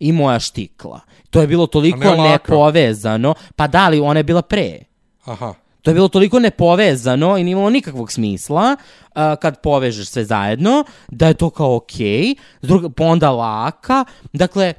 [0.00, 1.00] i moja štikla.
[1.30, 3.34] To je bilo toliko ne nepovezano.
[3.56, 4.78] Pa da li, ona je bila pre.
[5.24, 5.54] Aha.
[5.88, 10.84] To je bilo toliko nepovezano i nije imalo nikakvog smisla uh, kad povežeš sve zajedno,
[11.10, 12.88] da je to kao okej, okay.
[12.92, 14.74] pa onda laka, dakle,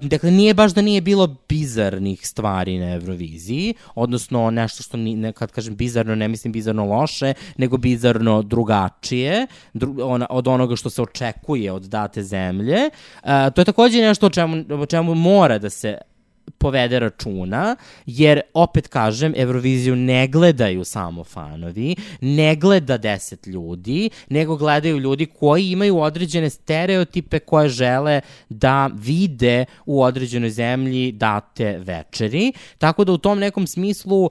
[0.00, 5.32] dakle, nije baš da nije bilo bizarnih stvari na Euroviziji, odnosno nešto što, ni, ne,
[5.32, 10.90] kad kažem bizarno, ne mislim bizarno loše, nego bizarno drugačije dru, ona, od onoga što
[10.90, 12.90] se očekuje od date zemlje.
[13.22, 15.98] Uh, to je takođe nešto o čemu, o čemu mora da se
[16.60, 24.56] povede računa, jer opet kažem, Euroviziju ne gledaju samo fanovi, ne gleda deset ljudi, nego
[24.56, 32.52] gledaju ljudi koji imaju određene stereotipe koje žele da vide u određenoj zemlji date večeri.
[32.78, 34.30] Tako da u tom nekom smislu uh,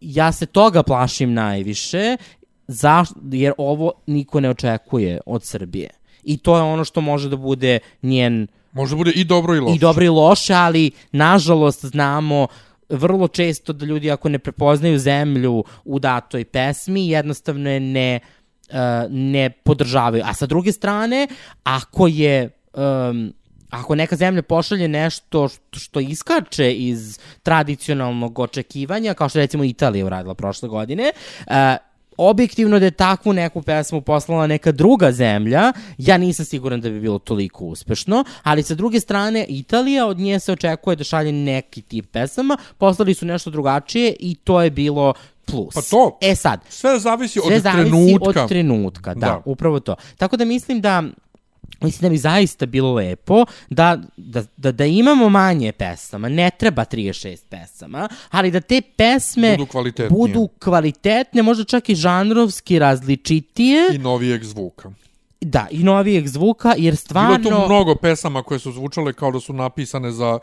[0.00, 2.16] ja se toga plašim najviše,
[2.66, 5.90] zaš, jer ovo niko ne očekuje od Srbije.
[6.24, 9.76] I to je ono što može da bude njen Može bude i dobro i loše.
[9.76, 12.46] i dobro i loše, ali nažalost znamo
[12.88, 18.20] vrlo često da ljudi ako ne prepoznaju zemlju u datoj pesmi, jednostavno je ne,
[18.70, 18.76] uh,
[19.10, 20.22] ne podržavaju.
[20.26, 21.28] A sa druge strane,
[21.62, 22.50] ako je...
[22.74, 23.32] Um,
[23.70, 30.06] ako neka zemlja pošalje nešto što, što iskače iz tradicionalnog očekivanja, kao što recimo Italija
[30.06, 31.12] uradila prošle godine,
[31.46, 31.52] uh,
[32.18, 37.00] objektivno da je takvu neku pesmu poslala neka druga zemlja, ja nisam siguran da bi
[37.00, 41.82] bilo toliko uspešno, ali sa druge strane Italija od nje se očekuje da šalje neki
[41.82, 43.84] tip pesama, poslali su nešto drugačije
[44.20, 45.74] i to je bilo plus.
[45.74, 48.42] Pa to- E sad, Sve zavisi sve od zavisi trenutka.
[48.42, 49.42] od trenutka, da, Da.
[49.44, 49.94] upravo to.
[50.16, 51.02] Tako da mislim da
[51.80, 56.84] Mislim da bi zaista bilo lepo da, da, da, da imamo manje pesama, ne treba
[56.84, 60.08] 36 pesama, ali da te pesme Budu kvalitetnije.
[60.10, 64.90] budu kvalitetne, možda čak i žanrovski različitije, I novijeg zvuka.
[65.40, 67.38] da, i novijeg zvuka, jer stvarno...
[67.38, 70.38] Bilo tu mnogo pesama koje su zvučale kao da su napisane za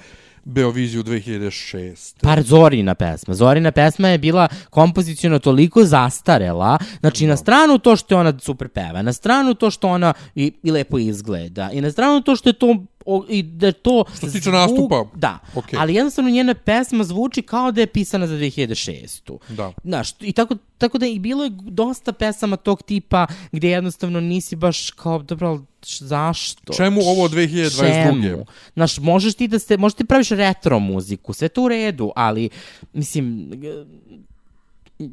[0.46, 2.16] Beoviziju 2006.
[2.22, 3.34] Par Zorina pesma.
[3.34, 8.68] Zorina pesma je bila kompozicijono toliko zastarela, znači na stranu to što je ona super
[8.68, 12.50] peva, na stranu to što ona i, i lepo izgleda, i na stranu to što
[12.50, 15.80] je to o, i da je to Što se tiče nastupa, da, okej.
[15.80, 19.38] ali jednostavno njena pesma zvuči kao da je pisana za 2006.
[19.50, 19.74] Da.
[19.84, 24.56] Znaš, i tako, tako da i bilo je dosta pesama tog tipa gde jednostavno nisi
[24.56, 25.62] baš kao, dobro,
[26.00, 26.74] zašto?
[26.74, 28.30] Čemu ovo 2022?
[28.30, 28.46] Čemu?
[28.74, 32.50] Znaš, možeš ti da se, možeš ti praviš retro muziku, sve to u redu, ali,
[32.94, 33.52] mislim,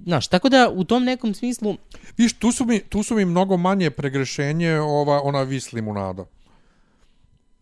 [0.04, 1.76] znaš, tako da u tom nekom smislu,
[2.18, 6.24] Viš, tu su mi, tu su mi mnogo manje pregrešenje ova, ona vis limunada.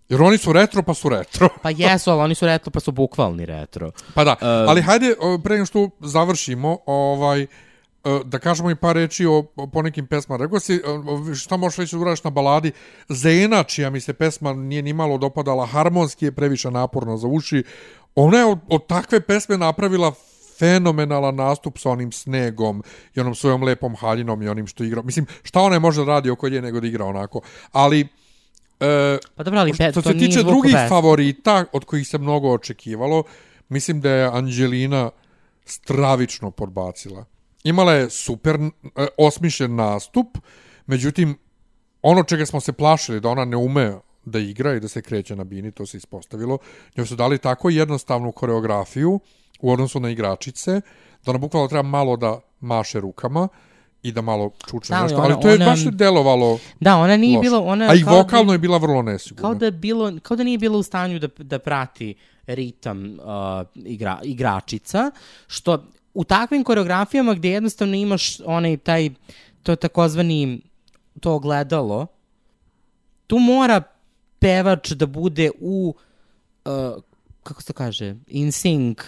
[0.08, 1.48] Jer oni su retro, pa su retro.
[1.62, 3.90] pa jesu, ali oni su retro, pa su bukvalni retro.
[4.14, 5.14] Pa da, ali hajde,
[5.44, 7.46] pre nego što završimo, ovaj, e,
[8.24, 10.44] da kažemo i par reči o, o ponekim pesmama.
[10.44, 12.72] Rekao si, e, šta možeš reći da uradiš na baladi?
[13.08, 17.64] Zena, čija mi se pesma nije ni malo dopadala, harmonski je previše naporno za uši.
[18.14, 20.12] Ona je od, od takve pesme napravila
[20.58, 22.82] fenomenalan nastup sa onim snegom
[23.14, 25.02] i onom svojom lepom haljinom i onim što igra.
[25.02, 27.40] Mislim, šta ona može da radi oko nje nego da igra onako.
[27.72, 28.08] Ali,
[28.80, 30.88] e, Pa dobro, ali pe, što to se tiče drugih pesme.
[30.88, 33.22] favorita od kojih se mnogo očekivalo,
[33.68, 35.10] mislim da je Anđelina
[35.64, 37.24] stravično podbacila.
[37.64, 40.38] Imala je super e, osmišljen nastup,
[40.86, 41.38] međutim,
[42.02, 45.36] ono čega smo se plašili, da ona ne ume da igra i da se kreće
[45.36, 46.58] na bini, to se ispostavilo.
[46.96, 49.20] Njoj su dali tako jednostavnu koreografiju
[49.60, 50.80] u odnosu na igračice,
[51.24, 53.48] da ona bukvalno treba malo da maše rukama
[54.06, 57.16] i da malo čuče Da, nešto, ona- ali to je ona- baš delovalo Da, ona
[57.16, 57.42] nije loše.
[57.42, 57.60] bilo...
[57.60, 59.42] Ona, A i da- vokalno je bila vrlo nesigurna.
[59.42, 62.14] kao da bilo kao da nije bilo u stanju da da prati
[62.46, 63.18] ritam uh,
[63.76, 65.10] igra, igračica
[65.46, 69.10] što u takvim koreografijama gdje jednostavno imaš onaj taj
[69.62, 70.60] to takozvani
[71.20, 72.06] to ogledalo
[73.26, 73.82] tu mora
[74.38, 75.94] pevač da bude u
[76.64, 77.02] uh,
[77.42, 79.02] kako se kaže in sync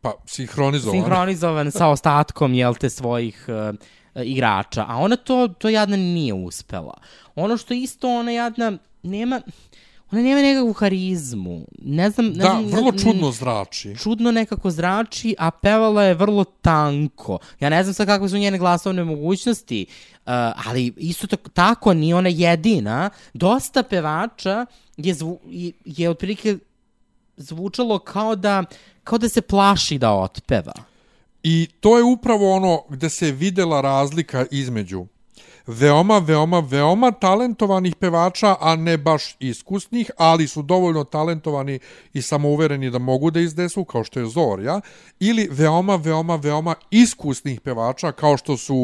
[0.00, 0.92] Pa, sinhronizovan.
[0.94, 3.78] sinhronizovan sa ostatkom jel te svojih uh,
[4.16, 6.94] igrača, a ona to to jadna nije uspela.
[7.34, 8.72] Ono što isto ona jadna
[9.02, 9.40] nema
[10.10, 11.60] ona nema nekakvu harizmu.
[11.78, 13.96] Ne znam, ne Da, znam, vrlo ne- čudno zrači.
[13.96, 17.38] čudno nekako zrači, a pevala je vrlo tanko.
[17.60, 20.20] Ja ne znam sad kakve su njene glasovne mogućnosti, uh,
[20.66, 23.10] ali isto tako, tako ni ona jedina.
[23.34, 26.58] Dosta pevača je, zvu, je, je otprilike
[27.36, 28.64] zvučalo kao da,
[29.04, 30.72] kao da se plaši da otpeva.
[31.42, 35.06] I to je upravo ono gde se videla razlika između
[35.66, 41.78] veoma, veoma, veoma talentovanih pevača, a ne baš iskusnih, ali su dovoljno talentovani
[42.12, 44.80] i samouvereni da mogu da izdesu, kao što je Zorja,
[45.20, 48.76] ili veoma, veoma, veoma iskusnih pevača, kao što su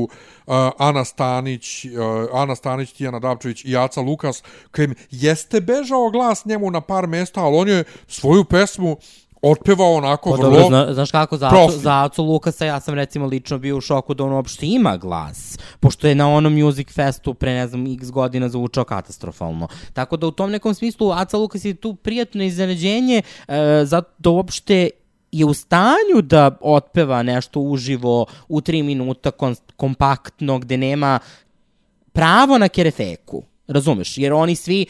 [0.46, 1.90] uh, Ana Stanić, uh,
[2.32, 4.42] Ana Stanić, Tijana Davčević i Aca Lukas,
[4.74, 8.96] kojim jeste bežao glas njemu na par mesta, ali on je svoju pesmu
[9.42, 10.50] otpevao onako Pa vrlo...
[10.50, 11.78] dobro, zna, znaš kako, za profi.
[11.78, 15.58] za Acu Lukasa ja sam recimo lično bio u šoku da on uopšte ima glas,
[15.80, 19.68] pošto je na onom Music Festu pre ne znam x godina zvučao katastrofalno.
[19.92, 24.30] Tako da u tom nekom smislu Aca Lukas je tu prijatno iznenađenje, e, zato da
[24.30, 24.90] uopšte
[25.32, 31.18] je u stanju da otpeva nešto uživo u tri minuta kon, kompaktno gde nema
[32.12, 33.42] pravo na kerefeku.
[33.68, 34.18] Razumeš?
[34.18, 34.86] Jer oni svi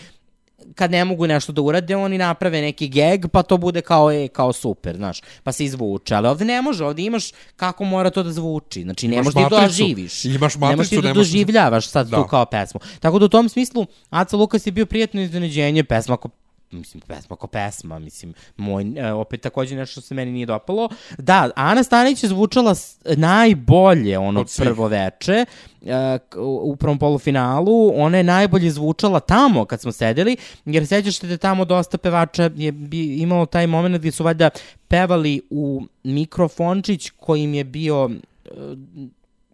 [0.75, 4.29] kad ne mogu nešto da urade, oni naprave neki gag, pa to bude kao, e,
[4.29, 6.15] kao super, znaš, pa se izvuče.
[6.15, 8.83] Ali ovde ne može, ovde imaš kako mora to da zvuči.
[8.83, 10.25] Znači, ne možeš ti da matricu, doživiš.
[10.25, 12.17] imaš ne možeš matricu, ti da doživljavaš sad Da.
[12.17, 12.81] tu kao pesmu.
[13.01, 16.29] Tako da u tom smislu, Aca Lukas je bio prijatno iznenađenje, pesma ko
[16.71, 20.89] mislim, pesma ko pesma, mislim, moj, e, opet takođe nešto što se meni nije dopalo.
[21.19, 22.75] Da, Ana Stanić je zvučala
[23.17, 25.45] najbolje ono prvo veče,
[25.87, 31.27] e, u prvom polufinalu, ona je najbolje zvučala tamo kad smo sedeli, jer sećaš se
[31.27, 34.51] da tamo dosta pevača je bi, imalo taj moment gdje su valjda
[34.89, 38.11] pevali u mikrofončić kojim je bio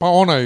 [0.04, 0.44] Pa onaj,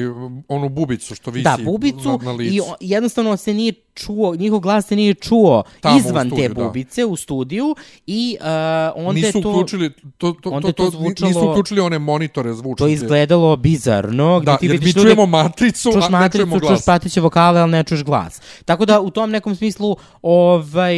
[0.49, 2.55] onu bubicu što visi da, bubicu na, na licu.
[2.55, 6.65] i jednostavno se nije čuo, njihov glas se nije čuo Tamo izvan studiju, te da.
[6.65, 8.47] bubice u studiju i uh,
[8.95, 12.55] onda nisu to, uključili, to, to, onda to, to to, nisu zvučalo- uključili one monitore
[12.55, 12.85] zvučne.
[12.85, 14.41] to izgledalo bizarno.
[14.41, 16.85] Da, ti jer mi čujemo matricu, čuš a ne matricu, čujemo čuš glas.
[16.85, 18.41] prateće vokale, ali ne čuješ glas.
[18.65, 20.95] Tako da u tom nekom smislu ovaj,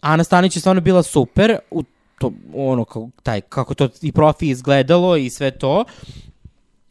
[0.00, 1.82] Ana Stanić je stvarno bila super, u
[2.18, 5.84] to, ono, kako, taj, kako to i profi izgledalo i sve to.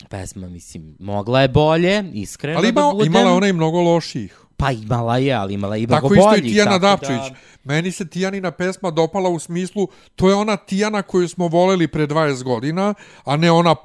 [0.09, 3.13] Pesma, mislim, mogla je bolje, iskreno Ali ima, da budem.
[3.13, 4.39] imala ona i mnogo loših.
[4.57, 6.45] Pa imala je, ali imala je i mnogo Tako isto boljih.
[6.45, 7.21] i Tijana Dapčević.
[7.29, 7.35] Da...
[7.63, 12.07] Meni se Tijanina pesma dopala u smislu, to je ona Tijana koju smo voleli pre
[12.07, 12.93] 20 godina,
[13.25, 13.75] a ne ona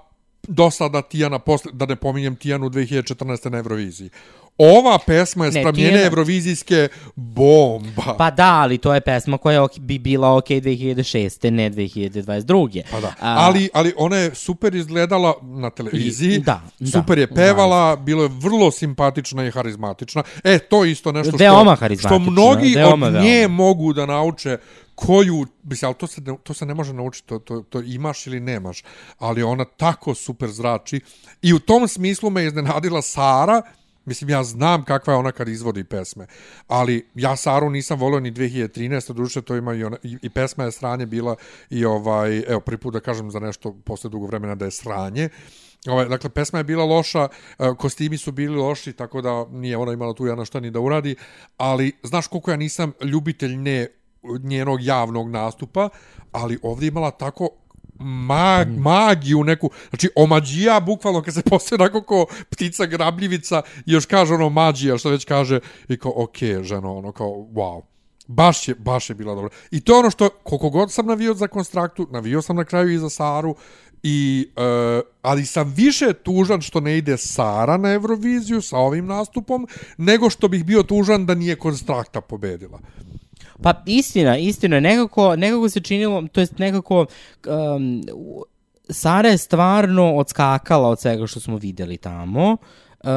[0.48, 3.50] dosada Tijana, posle, da ne pominjem Tijanu 2014.
[3.50, 4.10] na Euroviziji.
[4.58, 8.14] Ova pesma je Ne, sprem njene Tijana- evrovizijske bomba.
[8.18, 11.50] Pa da, ali to je pesma koja bi bila ok 2006.
[11.50, 12.82] ne 2022.
[12.90, 13.06] Pa da.
[13.08, 17.96] A, Ali, ali ona je super izgledala na televiziji, I- da, da, super je pevala,
[17.96, 20.22] bilo je vrlo simpatična i harizmatična.
[20.44, 23.26] E, to je isto nešto što, Veoma što harizmatična, mnogi veoma, od veoma.
[23.26, 24.58] nje mogu da nauče
[24.94, 28.26] koju, mislim, ali to se, ne, to se ne može naučiti, to, to, to imaš
[28.26, 28.82] ili nemaš,
[29.18, 31.00] ali ona tako super zrači
[31.42, 33.62] i u tom smislu me iznenadila Sara,
[34.04, 36.26] Mislim, ja znam kakva je ona kad izvodi pesme,
[36.68, 39.12] ali ja Saru nisam volio ni 2013.
[39.12, 41.36] Duše, to ima i, ona, i, i pesma je sranje bila
[41.70, 45.28] i ovaj, evo, prvi put da kažem za nešto posle dugo vremena da je sranje.
[45.86, 47.28] Ovaj, dakle, pesma je bila loša,
[47.58, 50.80] e, kostimi su bili loši, tako da nije ona imala tu jedna šta ni da
[50.80, 51.16] uradi,
[51.56, 53.86] ali znaš koliko ja nisam ljubitelj ne
[54.42, 55.88] njenog javnog nastupa,
[56.32, 57.48] ali ovdje imala tako
[57.98, 64.06] mag, magiju neku, znači omađija bukvalno kad se postoje onako ko ptica grabljivica i još
[64.06, 67.82] kaže ono mađija što već kaže i kao ok ženo ono kao wow.
[68.26, 69.50] Baš je, baš je bila dobra.
[69.70, 72.94] I to je ono što koliko god sam navio za konstraktu navio sam na kraju
[72.94, 73.56] i za Saru
[74.06, 79.66] I, uh, ali sam više tužan što ne ide Sara na Euroviziju sa ovim nastupom,
[79.96, 82.80] nego što bih bio tužan da nije Konstrakta pobedila.
[83.62, 87.06] Pa istina, istina, nekako, nekako se činilo, to jest nekako,
[87.46, 88.02] um,
[88.88, 92.56] Sara je stvarno odskakala od svega što smo videli tamo.
[93.04, 93.08] Uh,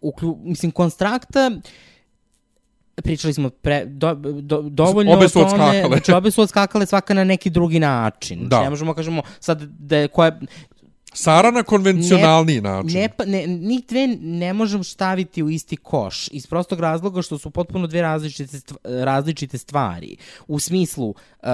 [0.00, 1.50] uklju, mislim, Konstrakta,
[3.02, 5.88] pričali smo pre, do, do, dovoljno Obe o su tome, odskakale.
[5.88, 8.40] znači obe su odskakale svaka na neki drugi način.
[8.40, 8.46] Da.
[8.46, 10.40] Znači, ne možemo kažemo sad da je, koja,
[11.14, 13.00] Sara na konvencionalniji način.
[13.00, 17.38] Ne, pa, ne, njih dve ne možemo staviti u isti koš iz prostog razloga što
[17.38, 20.16] su potpuno dve različite, stva- različite stvari.
[20.48, 21.48] U smislu, uh,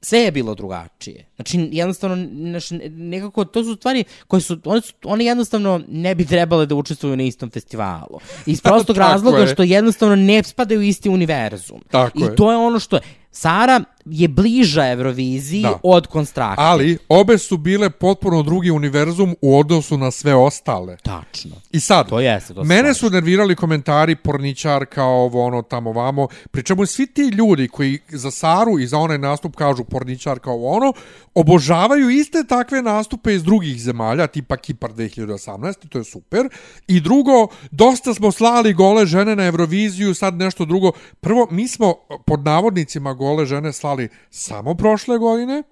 [0.00, 1.26] sve je bilo drugačije.
[1.36, 6.26] Znači, jednostavno, znaš, nekako, to su stvari koje su, one, su, one jednostavno ne bi
[6.26, 8.18] trebale da učestvuju na istom festivalu.
[8.46, 9.46] Iz prostog razloga je.
[9.46, 11.80] što jednostavno ne spadaju u isti univerzum.
[11.90, 12.36] Tako I je.
[12.36, 13.02] to je ono što je.
[13.30, 15.78] Sara je bliža Euroviziji Da.
[15.82, 16.62] od Konstrakte.
[16.62, 20.96] Ali, obe su bile potpuno drugi univerzum u odnosu na sve ostale.
[20.96, 21.56] Tačno.
[21.72, 26.28] I sad, To jeste, to mene su nervirali komentari porničar kao ovo ono tamo vamo,
[26.50, 30.64] pri čemu svi ti ljudi koji za Saru i za onaj nastup kažu porničar kao
[30.64, 30.92] ono,
[31.34, 36.48] obožavaju iste takve nastupe iz drugih zemalja, tipa Kipar 2018, to je super.
[36.88, 40.92] I drugo, dosta smo slali gole žene na Euroviziju, sad nešto drugo.
[41.20, 41.94] Prvo, mi smo
[42.26, 43.95] pod navodnicima gole žene slali
[44.30, 45.62] samo prošle godine,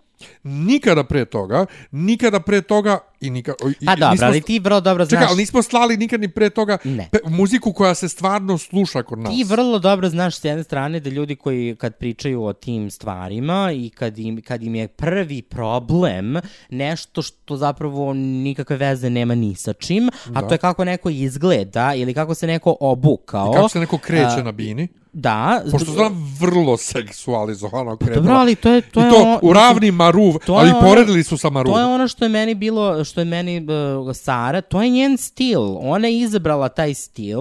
[0.43, 3.57] nikada pre toga, nikada pre toga i nikada...
[3.87, 5.11] Pa dobro, ali ti vrlo dobro znaš...
[5.11, 7.09] Čekaj, ali nismo slali nikad ni pre toga Ne.
[7.13, 9.35] pe, muziku koja se stvarno sluša kod nas.
[9.35, 13.73] Ti vrlo dobro znaš s jedne strane da ljudi koji kad pričaju o tim stvarima
[13.75, 16.37] i kad im, kad im je prvi problem
[16.71, 21.95] nešto što zapravo nikakve veze nema ni sa čim, a to je kako neko izgleda
[21.95, 23.51] ili kako se neko obukao.
[23.51, 24.89] I kako se neko kreće a, na bini.
[25.15, 25.63] Da.
[25.71, 28.17] Pošto znam vrlo seksualizovano kretala.
[28.17, 28.81] Dobro, ali to je...
[28.81, 31.73] To I je to ono- u ravni Maruv, to ali ono- poredili su sa Maruv.
[31.73, 33.67] To je ono što je meni bilo, što je meni
[34.01, 35.61] uh, Sara, to je njen stil.
[35.79, 37.41] Ona je izabrala taj stil.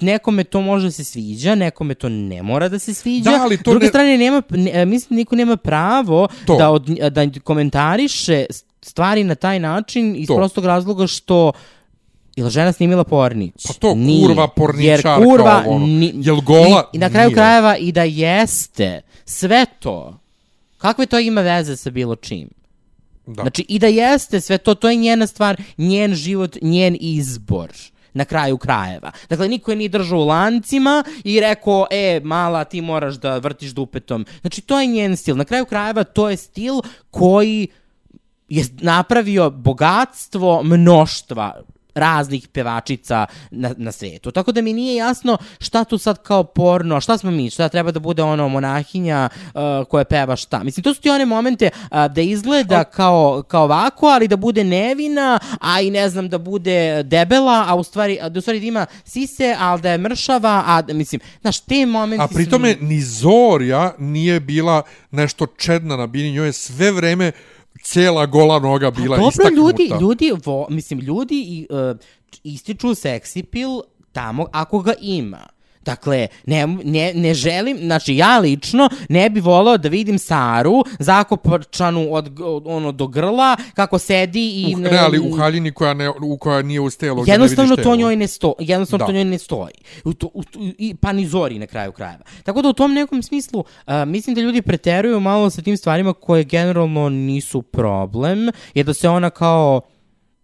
[0.00, 3.30] Nekome to može se sviđa, nekome to ne mora da se sviđa.
[3.30, 6.56] Da, ali to druge ne- strane, nema, ne, e, mislim niko nema pravo To.
[6.56, 8.46] da, od, da komentariše
[8.82, 10.36] stvari na taj način iz To.
[10.36, 11.52] prostog razloga što
[12.36, 13.66] Jel žena snimila pornić?
[13.66, 14.26] Pa to, Nije.
[14.26, 15.86] kurva porničarka, Jer kurva ovo, ono.
[15.86, 16.90] ni, Jel gola?
[16.92, 17.34] I, na kraju Nije.
[17.34, 19.00] krajeva i da jeste.
[19.24, 20.18] Sve to.
[20.78, 22.48] Kakve to ima veze sa bilo čim?
[23.26, 23.42] Da.
[23.42, 27.72] Znači, i da jeste sve to, to je njena stvar, njen život, njen izbor
[28.14, 29.12] na kraju krajeva.
[29.28, 33.70] Dakle, niko je nije držao u lancima i rekao, e, mala, ti moraš da vrtiš
[33.70, 34.26] dupetom.
[34.40, 35.36] Znači, to je njen stil.
[35.36, 36.74] Na kraju krajeva, to je stil
[37.10, 37.68] koji
[38.48, 41.62] je napravio bogatstvo mnoštva
[41.94, 44.30] raznih pevačica na, na svetu.
[44.30, 47.90] Tako da mi nije jasno šta tu sad kao porno, šta smo mi, šta treba
[47.90, 50.62] da bude ono monahinja uh, koja peva šta.
[50.62, 54.64] Mislim, to su ti one momente uh, da izgleda kao, kao ovako, ali da bude
[54.64, 58.66] nevina, a i ne znam, da bude debela, a u stvari, da u stvari da
[58.66, 62.76] ima sise, ali da je mršava, a da, mislim, znaš, te momente A su pritome
[62.80, 67.32] mi- ni Zorja nije bila nešto čedna na bini, njoj je sve vreme
[67.82, 69.56] cijela gola noga bila Dobro, istaknuta.
[69.56, 71.96] ljudi, ljudi, vo, mislim, ljudi i, uh,
[72.44, 73.68] ističu seksi pil
[74.12, 75.46] tamo ako ga ima.
[75.84, 82.14] Dakle, ne, ne, ne želim, znači ja lično ne bi volao da vidim Saru zakopačanu
[82.14, 84.74] od, od ono do grla, kako sedi i...
[84.74, 87.22] U, ne, ali u haljini koja, ne, u koja nije uz telo.
[87.22, 88.54] gdje ne Jednostavno vidiš to njoj ne stoji.
[88.58, 89.06] Jednostavno Da.
[89.06, 89.74] to njoj ne stoji.
[90.04, 90.42] U to, u,
[90.78, 92.24] i, pa ni zori na kraju krajeva.
[92.42, 96.12] Tako da u tom nekom smislu uh, mislim da ljudi preteruju malo sa tim stvarima
[96.12, 98.48] koje generalno nisu problem.
[98.74, 99.80] Je da se ona kao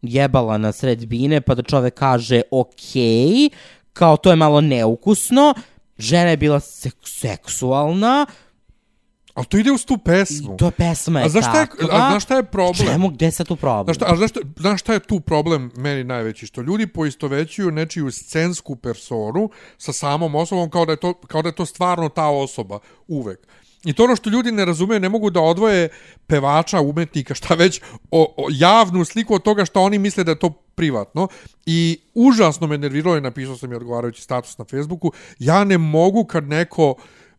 [0.02, 3.48] jebala na sred bine pa da čovek kaže okej,
[3.98, 5.54] kao to je malo neukusno.
[5.98, 8.26] Žena je bila sek seksualna,
[9.38, 10.54] Ali to ide uz tu pesmu.
[10.54, 11.88] i to pesma je A znaš šta je, takva.
[11.92, 12.88] a znaš šta je problem?
[12.88, 13.84] Čemu, gde sad tu problem?
[13.84, 16.46] Znaš šta, a znaš šta, znaš šta je tu problem meni najveći?
[16.46, 21.48] Što ljudi poistovećuju nečiju scensku personu sa samom osobom kao da je to, kao da
[21.48, 22.78] je to stvarno ta osoba.
[23.08, 23.46] Uvek.
[23.84, 25.88] I to ono što ljudi ne razumeju, ne mogu da odvoje
[26.26, 27.80] pevača, umetnika, šta već,
[28.10, 31.28] o, o javnu sliku od toga što oni misle da je to privatno.
[31.66, 35.12] I užasno me nerviralo i napisao sam i odgovarajući status na Facebooku.
[35.38, 36.94] Ja ne mogu kad neko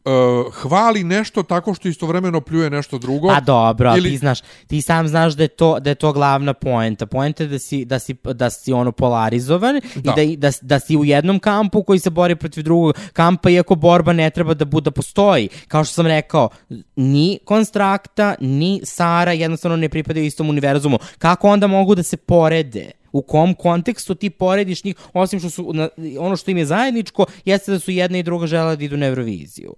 [0.06, 3.28] uh, hvali nešto tako što istovremeno pljuje nešto drugo.
[3.28, 6.14] Pa dobro, ali Ili- ti znaš, ti sam znaš da je to da je to
[6.14, 7.06] glavna poenta.
[7.06, 10.22] Poenta je da si da si da si ono polarizovan Da.
[10.22, 13.76] i da, da da si u jednom kampu koji se bori protiv drugog kampa iako
[13.76, 15.50] borba ne treba da bude da postoji.
[15.68, 16.50] Kao što sam rekao,
[16.96, 21.00] ni Konstrakta, ni Sara jednostavno ne pripadaju istom univerzumu.
[21.18, 22.92] Kako onda mogu da se porede?
[23.12, 25.90] U kom kontekstu ti porediš njih, osim što su, na,
[26.20, 29.06] ono što im je zajedničko, jeste da su jedna i druga žela da idu na
[29.06, 29.74] Euroviziju.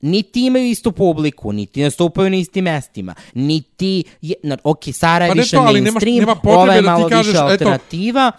[0.00, 5.30] Niti imaju istu publiku, niti nastupaju na istim mestima, niti, je, na, ok, Sara je
[5.30, 8.32] Pa više to, mainstream, nema potrebe ova je da malo kažeš, više eto- alternativa,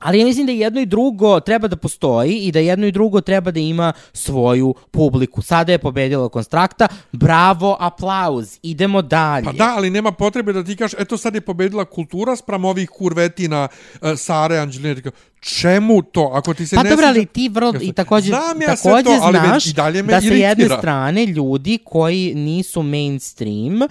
[0.00, 3.20] Ali ja mislim da jedno i drugo treba da postoji i da jedno i drugo
[3.20, 5.42] treba da ima svoju publiku.
[5.42, 9.44] Sada je pobedila Konstrakta, bravo, aplauz, idemo dalje.
[9.44, 12.90] Pa da, ali nema potrebe da ti kažeš, eto sad je pobedila kultura spram ovih
[12.90, 13.68] kurvetina
[14.00, 15.02] uh, Sare, Anđeline.
[15.50, 16.30] Čemu to?
[16.34, 19.18] Ako ti se Pa ne dobro, ali ti vrlo, i takođe, Znam ja takođe to,
[19.22, 23.86] ali me- znaš i dalje me da sa jedne strane ljudi koji nisu mainstream, a,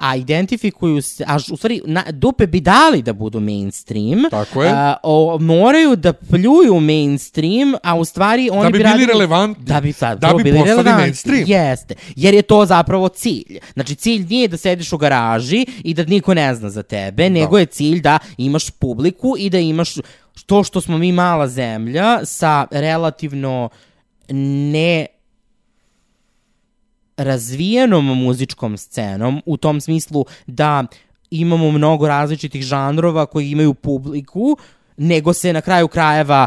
[0.00, 4.70] a identifikuju se, a u stvari na, dupe bi dali da budu mainstream, Tako je.
[4.70, 7.50] a, o, moraju da pljuju mainstream,
[7.82, 9.64] a u stvari oni bi bili radili- relevantni.
[9.64, 11.02] Da bi, sad, Da bi bili postali relevantni.
[11.02, 11.44] mainstream.
[11.46, 13.44] Jeste, jer je to zapravo cilj.
[13.74, 17.58] Znači cilj nije da sediš u garaži i da niko ne zna za tebe, nego
[17.58, 19.94] je cilj da imaš publiku i da imaš
[20.46, 23.68] to što smo mi mala zemlja sa relativno
[24.72, 25.06] ne
[27.16, 30.84] razvijenom muzičkom scenom u tom smislu da
[31.30, 34.56] imamo mnogo različitih žanrova koji imaju publiku,
[34.96, 36.46] nego se na kraju krajeva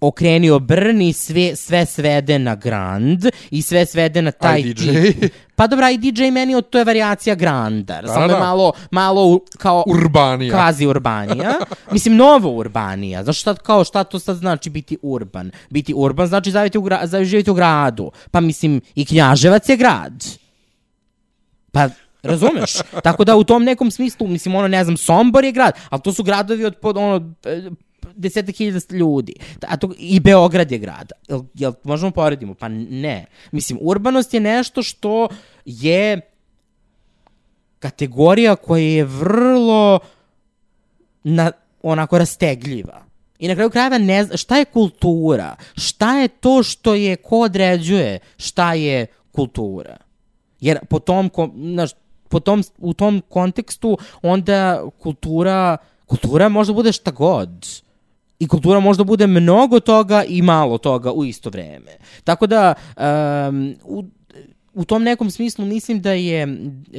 [0.00, 3.20] okrenio Brni, sve, sve svede na grand
[3.50, 4.72] i sve svede na taj DJ?
[4.72, 5.32] tip.
[5.56, 8.00] Pa dobra, i DJ meni od to je varijacija granda.
[8.02, 8.38] Da, Samo da, da.
[8.40, 10.52] malo, malo u- kao Urbanija.
[10.52, 11.52] kvazi urbanija.
[11.92, 13.24] Mislim, novo urbanija.
[13.24, 15.50] Znaš šta, kao, šta to sad znači biti urban?
[15.70, 18.10] Biti urban znači zaviti u, gra, živjeti u gradu.
[18.30, 20.24] Pa mislim, i Knjaževac je grad.
[21.72, 21.88] Pa,
[22.22, 22.72] razumeš?
[23.04, 26.12] Tako da u tom nekom smislu, mislim, ono, ne znam, Sombor je grad, ali to
[26.12, 27.70] su gradovi od, pod, ono, e,
[28.16, 29.34] desetak hiljada ljudi.
[29.68, 31.12] A to, I Beograd je grad.
[31.28, 32.54] Jel, jel možemo poredimo?
[32.54, 33.26] Pa ne.
[33.52, 35.28] Mislim, urbanost je nešto što
[35.64, 36.20] je
[37.78, 39.98] kategorija koja je vrlo
[41.24, 41.52] na,
[41.82, 43.04] onako rastegljiva.
[43.38, 45.56] I na kraju krajeva ne zna, šta je kultura?
[45.74, 49.96] Šta je to što je, ko određuje šta je kultura?
[50.60, 51.90] Jer po tom, ko- znaš,
[52.28, 57.66] po tom, u tom kontekstu onda kultura, kultura možda bude šta god.
[58.40, 61.96] I kultura možda bude mnogo toga i malo toga u isto vreme.
[62.24, 64.04] Tako da, um, u,
[64.74, 66.46] u tom nekom smislu mislim da je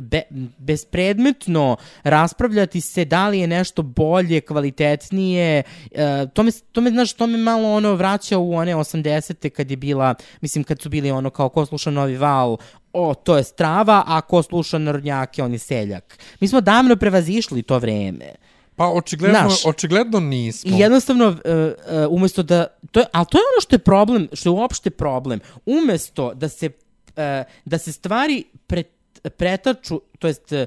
[0.02, 0.22] be,
[0.58, 5.64] bespredmetno raspravljati se da li je nešto bolje, kvalitetnije.
[5.92, 9.50] E, to, me, to, me, znaš, to me malo ono vraća u one 80.
[9.50, 12.58] kad je bila, mislim kad su bili ono kao ko sluša Novi Val,
[12.94, 16.18] o, to je strava, a ko sluša narodnjake, on je seljak.
[16.39, 18.36] Mi smo davno prevazišli to vreme.
[18.76, 19.65] Pa očigledno, Znaš.
[19.65, 20.78] očigledno nismo.
[20.78, 21.38] I jednostavno, uh, uh,
[22.09, 25.39] umesto da, to je, ali to je ono što je problem, što je uopšte problem.
[25.65, 26.69] Umesto da se,
[27.07, 27.13] uh,
[27.65, 28.84] da se stvari pre,
[29.38, 30.59] pretaču, to jest, uh,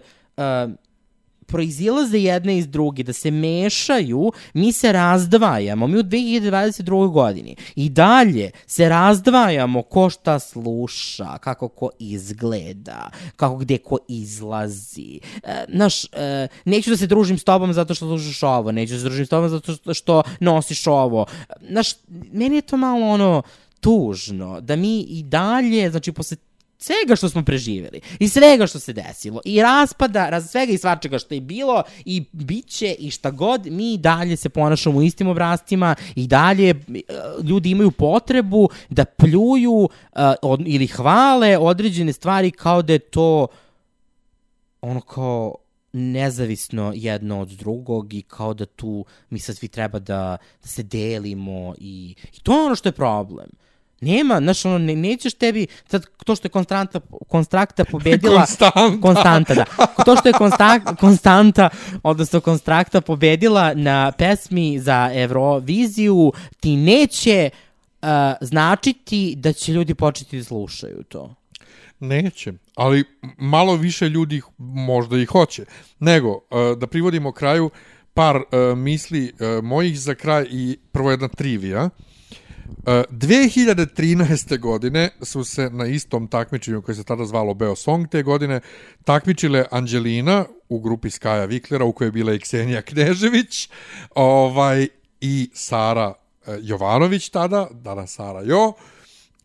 [1.46, 5.86] proizilaze jedne iz druge, da se mešaju, mi se razdvajamo.
[5.86, 7.10] Mi u 2022.
[7.12, 15.20] godini i dalje se razdvajamo ko šta sluša, kako ko izgleda, kako gde ko izlazi.
[15.42, 18.98] E, znaš, e, neću da se družim s tobom zato što slušaš ovo, neću da
[18.98, 21.26] se družim s tobom zato što nosiš ovo.
[21.70, 21.88] Znaš,
[22.32, 23.42] meni je to malo ono
[23.80, 26.36] tužno, da mi i dalje, znači posle
[26.84, 31.18] svega što smo preživjeli i svega što se desilo i raspada, raz, svega i svačega
[31.18, 35.28] što je bilo i bit će i šta god, mi dalje se ponašamo u istim
[35.28, 36.74] obrazcima i dalje e,
[37.42, 39.88] ljudi imaju potrebu da pljuju uh,
[40.42, 43.46] od, ili hvale određene stvari kao da je to
[44.80, 45.54] ono kao
[45.92, 50.82] nezavisno jedno od drugog i kao da tu mi sad svi treba da, da se
[50.82, 53.63] delimo i, i to je ono što je problem.
[54.04, 58.38] Nema, znaš, ono, ne, nećeš tebi, sad to što je konstanta, konstrakta pobedila...
[58.38, 59.00] Konstanta.
[59.02, 59.64] Konstanta, da.
[60.04, 61.68] To što je konstanta, konstanta,
[62.02, 67.50] odnosno konstrakta pobedila na pesmi za Euroviziju, ti neće
[68.02, 68.08] uh,
[68.40, 71.34] značiti da će ljudi početi da slušaju to.
[72.00, 73.04] Neće, ali
[73.38, 75.64] malo više ljudi možda i hoće.
[75.98, 77.70] Nego, uh, da privodimo kraju
[78.14, 81.84] par uh, misli uh, mojih za kraj i prvo jedna trivija.
[81.84, 81.90] Uh,
[82.86, 84.58] 2013.
[84.58, 88.60] godine su se na istom takmičenju koje se tada zvalo Beo Song te godine
[89.04, 93.68] takmičile Anđelina u grupi Skaja Viklera u kojoj je bila i Ksenija Knežević
[94.14, 94.88] ovaj,
[95.20, 98.72] i Sara uh, Jovanović tada, danas Sara Jo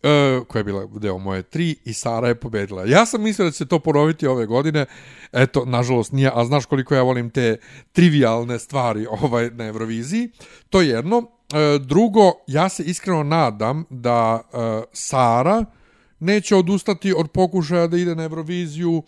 [0.04, 2.86] e, koja je bila deo moje tri i Sara je pobedila.
[2.86, 4.86] Ja sam mislio da će se to ponoviti ove godine,
[5.32, 7.58] eto, nažalost nije, a znaš koliko ja volim te
[7.92, 10.30] trivialne stvari ovaj na Euroviziji.
[10.70, 11.39] To je jedno.
[11.54, 14.58] E, drugo, ja se iskreno nadam da e,
[14.94, 15.66] Sara
[16.20, 19.04] neće odustati od pokušaja da ide na Euroviziju,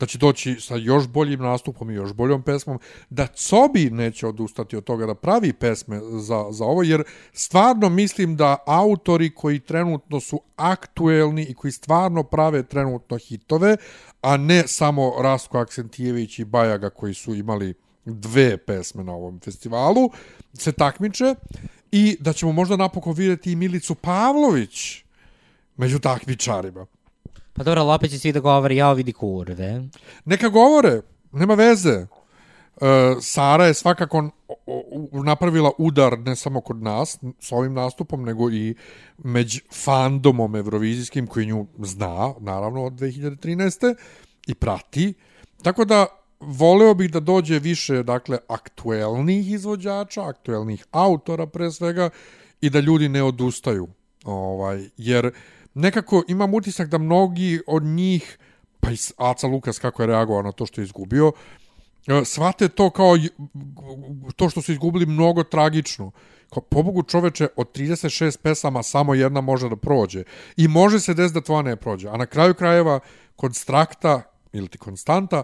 [0.00, 2.78] da će doći sa još boljim nastupom i još boljom pesmom,
[3.10, 8.36] da Cobi neće odustati od toga da pravi pesme za, za ovo, jer stvarno mislim
[8.36, 13.76] da autori koji trenutno su aktuelni i koji stvarno prave trenutno hitove,
[14.22, 17.74] a ne samo Rasko Aksentijević i Bajaga koji su imali
[18.04, 20.10] dve pesme na ovom festivalu,
[20.52, 21.34] se takmiče
[21.92, 25.04] i da ćemo možda napokon vidjeti i Milicu Pavlović
[25.76, 26.86] među takmičarima.
[27.52, 29.82] Pa dobro, ali opet će svi da govori, ja vidi kurve.
[30.24, 31.00] Neka govore,
[31.32, 31.90] nema veze.
[31.90, 32.06] E,
[33.20, 34.30] Sara je svakako
[35.24, 38.74] napravila udar ne samo kod nas s ovim nastupom, nego i
[39.18, 43.94] među fandomom evrovizijskim koji nju zna, naravno, od 2013.
[44.46, 45.14] i prati.
[45.62, 46.06] Tako da
[46.40, 52.10] voleo bih da dođe više, dakle, aktuelnih izvođača, aktuelnih autora pre svega
[52.60, 53.88] i da ljudi ne odustaju.
[54.24, 55.30] Ovaj, jer
[55.74, 58.38] nekako imam utisak da mnogi od njih,
[58.80, 61.32] pa i Aca Lukas kako je reagovao na to što je izgubio,
[62.06, 63.16] e, shvate to kao
[64.36, 66.10] to što su izgubili mnogo tragično.
[66.54, 70.24] Kao, pobogu čoveče, od 36 pesama samo jedna može da prođe.
[70.56, 72.08] I može se desiti da tvoja ne prođe.
[72.08, 73.00] A na kraju krajeva,
[73.36, 74.22] konstrakta,
[74.52, 75.42] ili ti konstanta,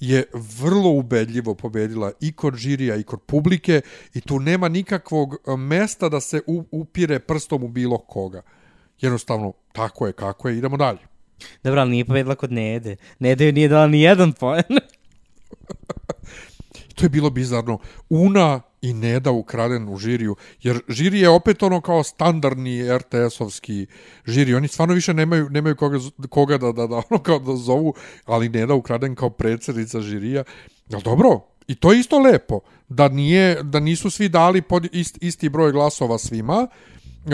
[0.00, 3.80] je vrlo ubedljivo pobedila i kod žirija i kod publike
[4.14, 8.42] i tu nema nikakvog e, mesta da se upire prstom u bilo koga.
[9.00, 10.98] Jednostavno, tako je kako je, idemo dalje.
[11.64, 12.96] Dobro, ali nije pobedila kod Nede.
[13.18, 14.62] Nede joj nije dala ni jedan poen.
[16.94, 17.78] To je bilo bizarno.
[18.08, 23.86] Una i Neda ukraden u žiriju, jer žiri je opet ono kao standardni RTS-ovski
[24.26, 24.54] žiri.
[24.54, 25.98] Oni stvarno više nemaju, nemaju koga,
[26.28, 30.44] koga da, da, da, ono kao da zovu, ali Neda ukraden kao predsjednica žirija.
[30.88, 31.40] Jel dobro?
[31.66, 32.60] I to je isto lepo.
[32.88, 36.66] Da, nije, da nisu svi dali pod ist, isti broj glasova svima,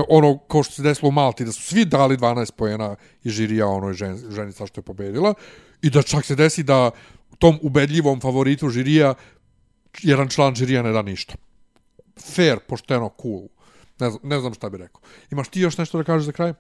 [0.09, 3.67] ono kao što se desilo u Malti, da su svi dali 12 pojena i žirija
[3.67, 5.35] onoj žen, ženica što je pobedila
[5.83, 6.91] i da čak se desi da
[7.39, 9.15] tom ubedljivom favoritu žirija
[10.03, 11.35] jedan član žirija ne da ništa.
[12.35, 13.49] Fair, pošteno, cool.
[14.01, 15.01] Ne znam, ne znam šta bi rekao.
[15.31, 16.53] Imaš ti još nešto da kažeš za kraj?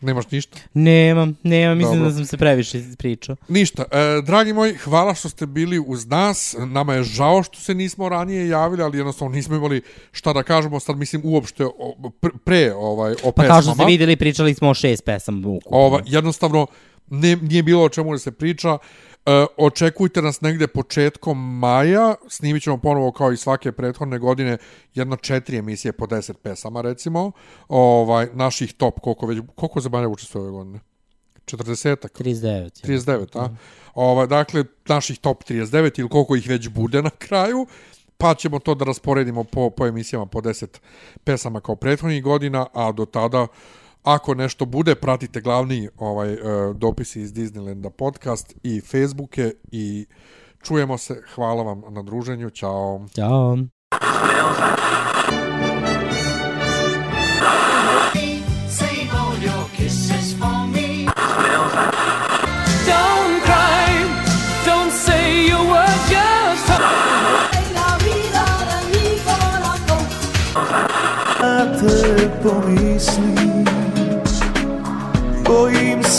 [0.00, 0.58] Nemaš ništa?
[0.74, 2.10] Nemam, nemam, mislim Dobro.
[2.10, 3.36] da sam se previše pričao.
[3.48, 3.84] Ništa.
[3.92, 6.56] E, dragi moji, hvala što ste bili uz nas.
[6.58, 10.80] Nama je žao što se nismo ranije javili, ali jednostavno nismo imali šta da kažemo.
[10.80, 13.88] Sad mislim uopšte o, pre, pre ovaj, o Pa kao što ste pesmama.
[13.88, 15.58] vidjeli, pričali smo o šest pesama.
[15.64, 16.66] Ova, jednostavno,
[17.10, 18.78] ne, nije bilo o čemu da se priča.
[19.26, 22.14] E, očekujte nas negde početkom maja.
[22.28, 24.58] Snimit ćemo ponovo kao i svake prethodne godine
[24.94, 27.32] jedno četiri emisije po deset pesama, recimo.
[27.68, 30.80] Ovaj, naših top, koliko već, koliko zemalja učestvuje ove godine?
[31.46, 32.22] 40-ak?
[32.22, 32.88] 39.
[32.88, 32.98] je.
[32.98, 33.48] 39, a?
[33.94, 37.66] Ova, dakle, naših top 39 ili koliko ih već bude na kraju,
[38.18, 40.66] pa ćemo to da rasporedimo po, po emisijama po 10
[41.24, 43.46] pesama kao prethodnih godina, a do tada
[44.02, 46.38] ako nešto bude, pratite glavni ovaj e,
[46.74, 50.06] dopisi iz Disneylanda podcast i Facebooke i
[50.62, 51.22] čujemo se.
[51.34, 52.50] Hvala vam na druženju.
[52.50, 53.06] Ćao.
[53.14, 53.56] Ćao.
[73.00, 73.39] Save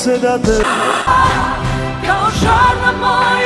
[0.02, 0.58] cidade.
[1.06, 1.56] Ah,
[2.06, 3.41] kao žar na.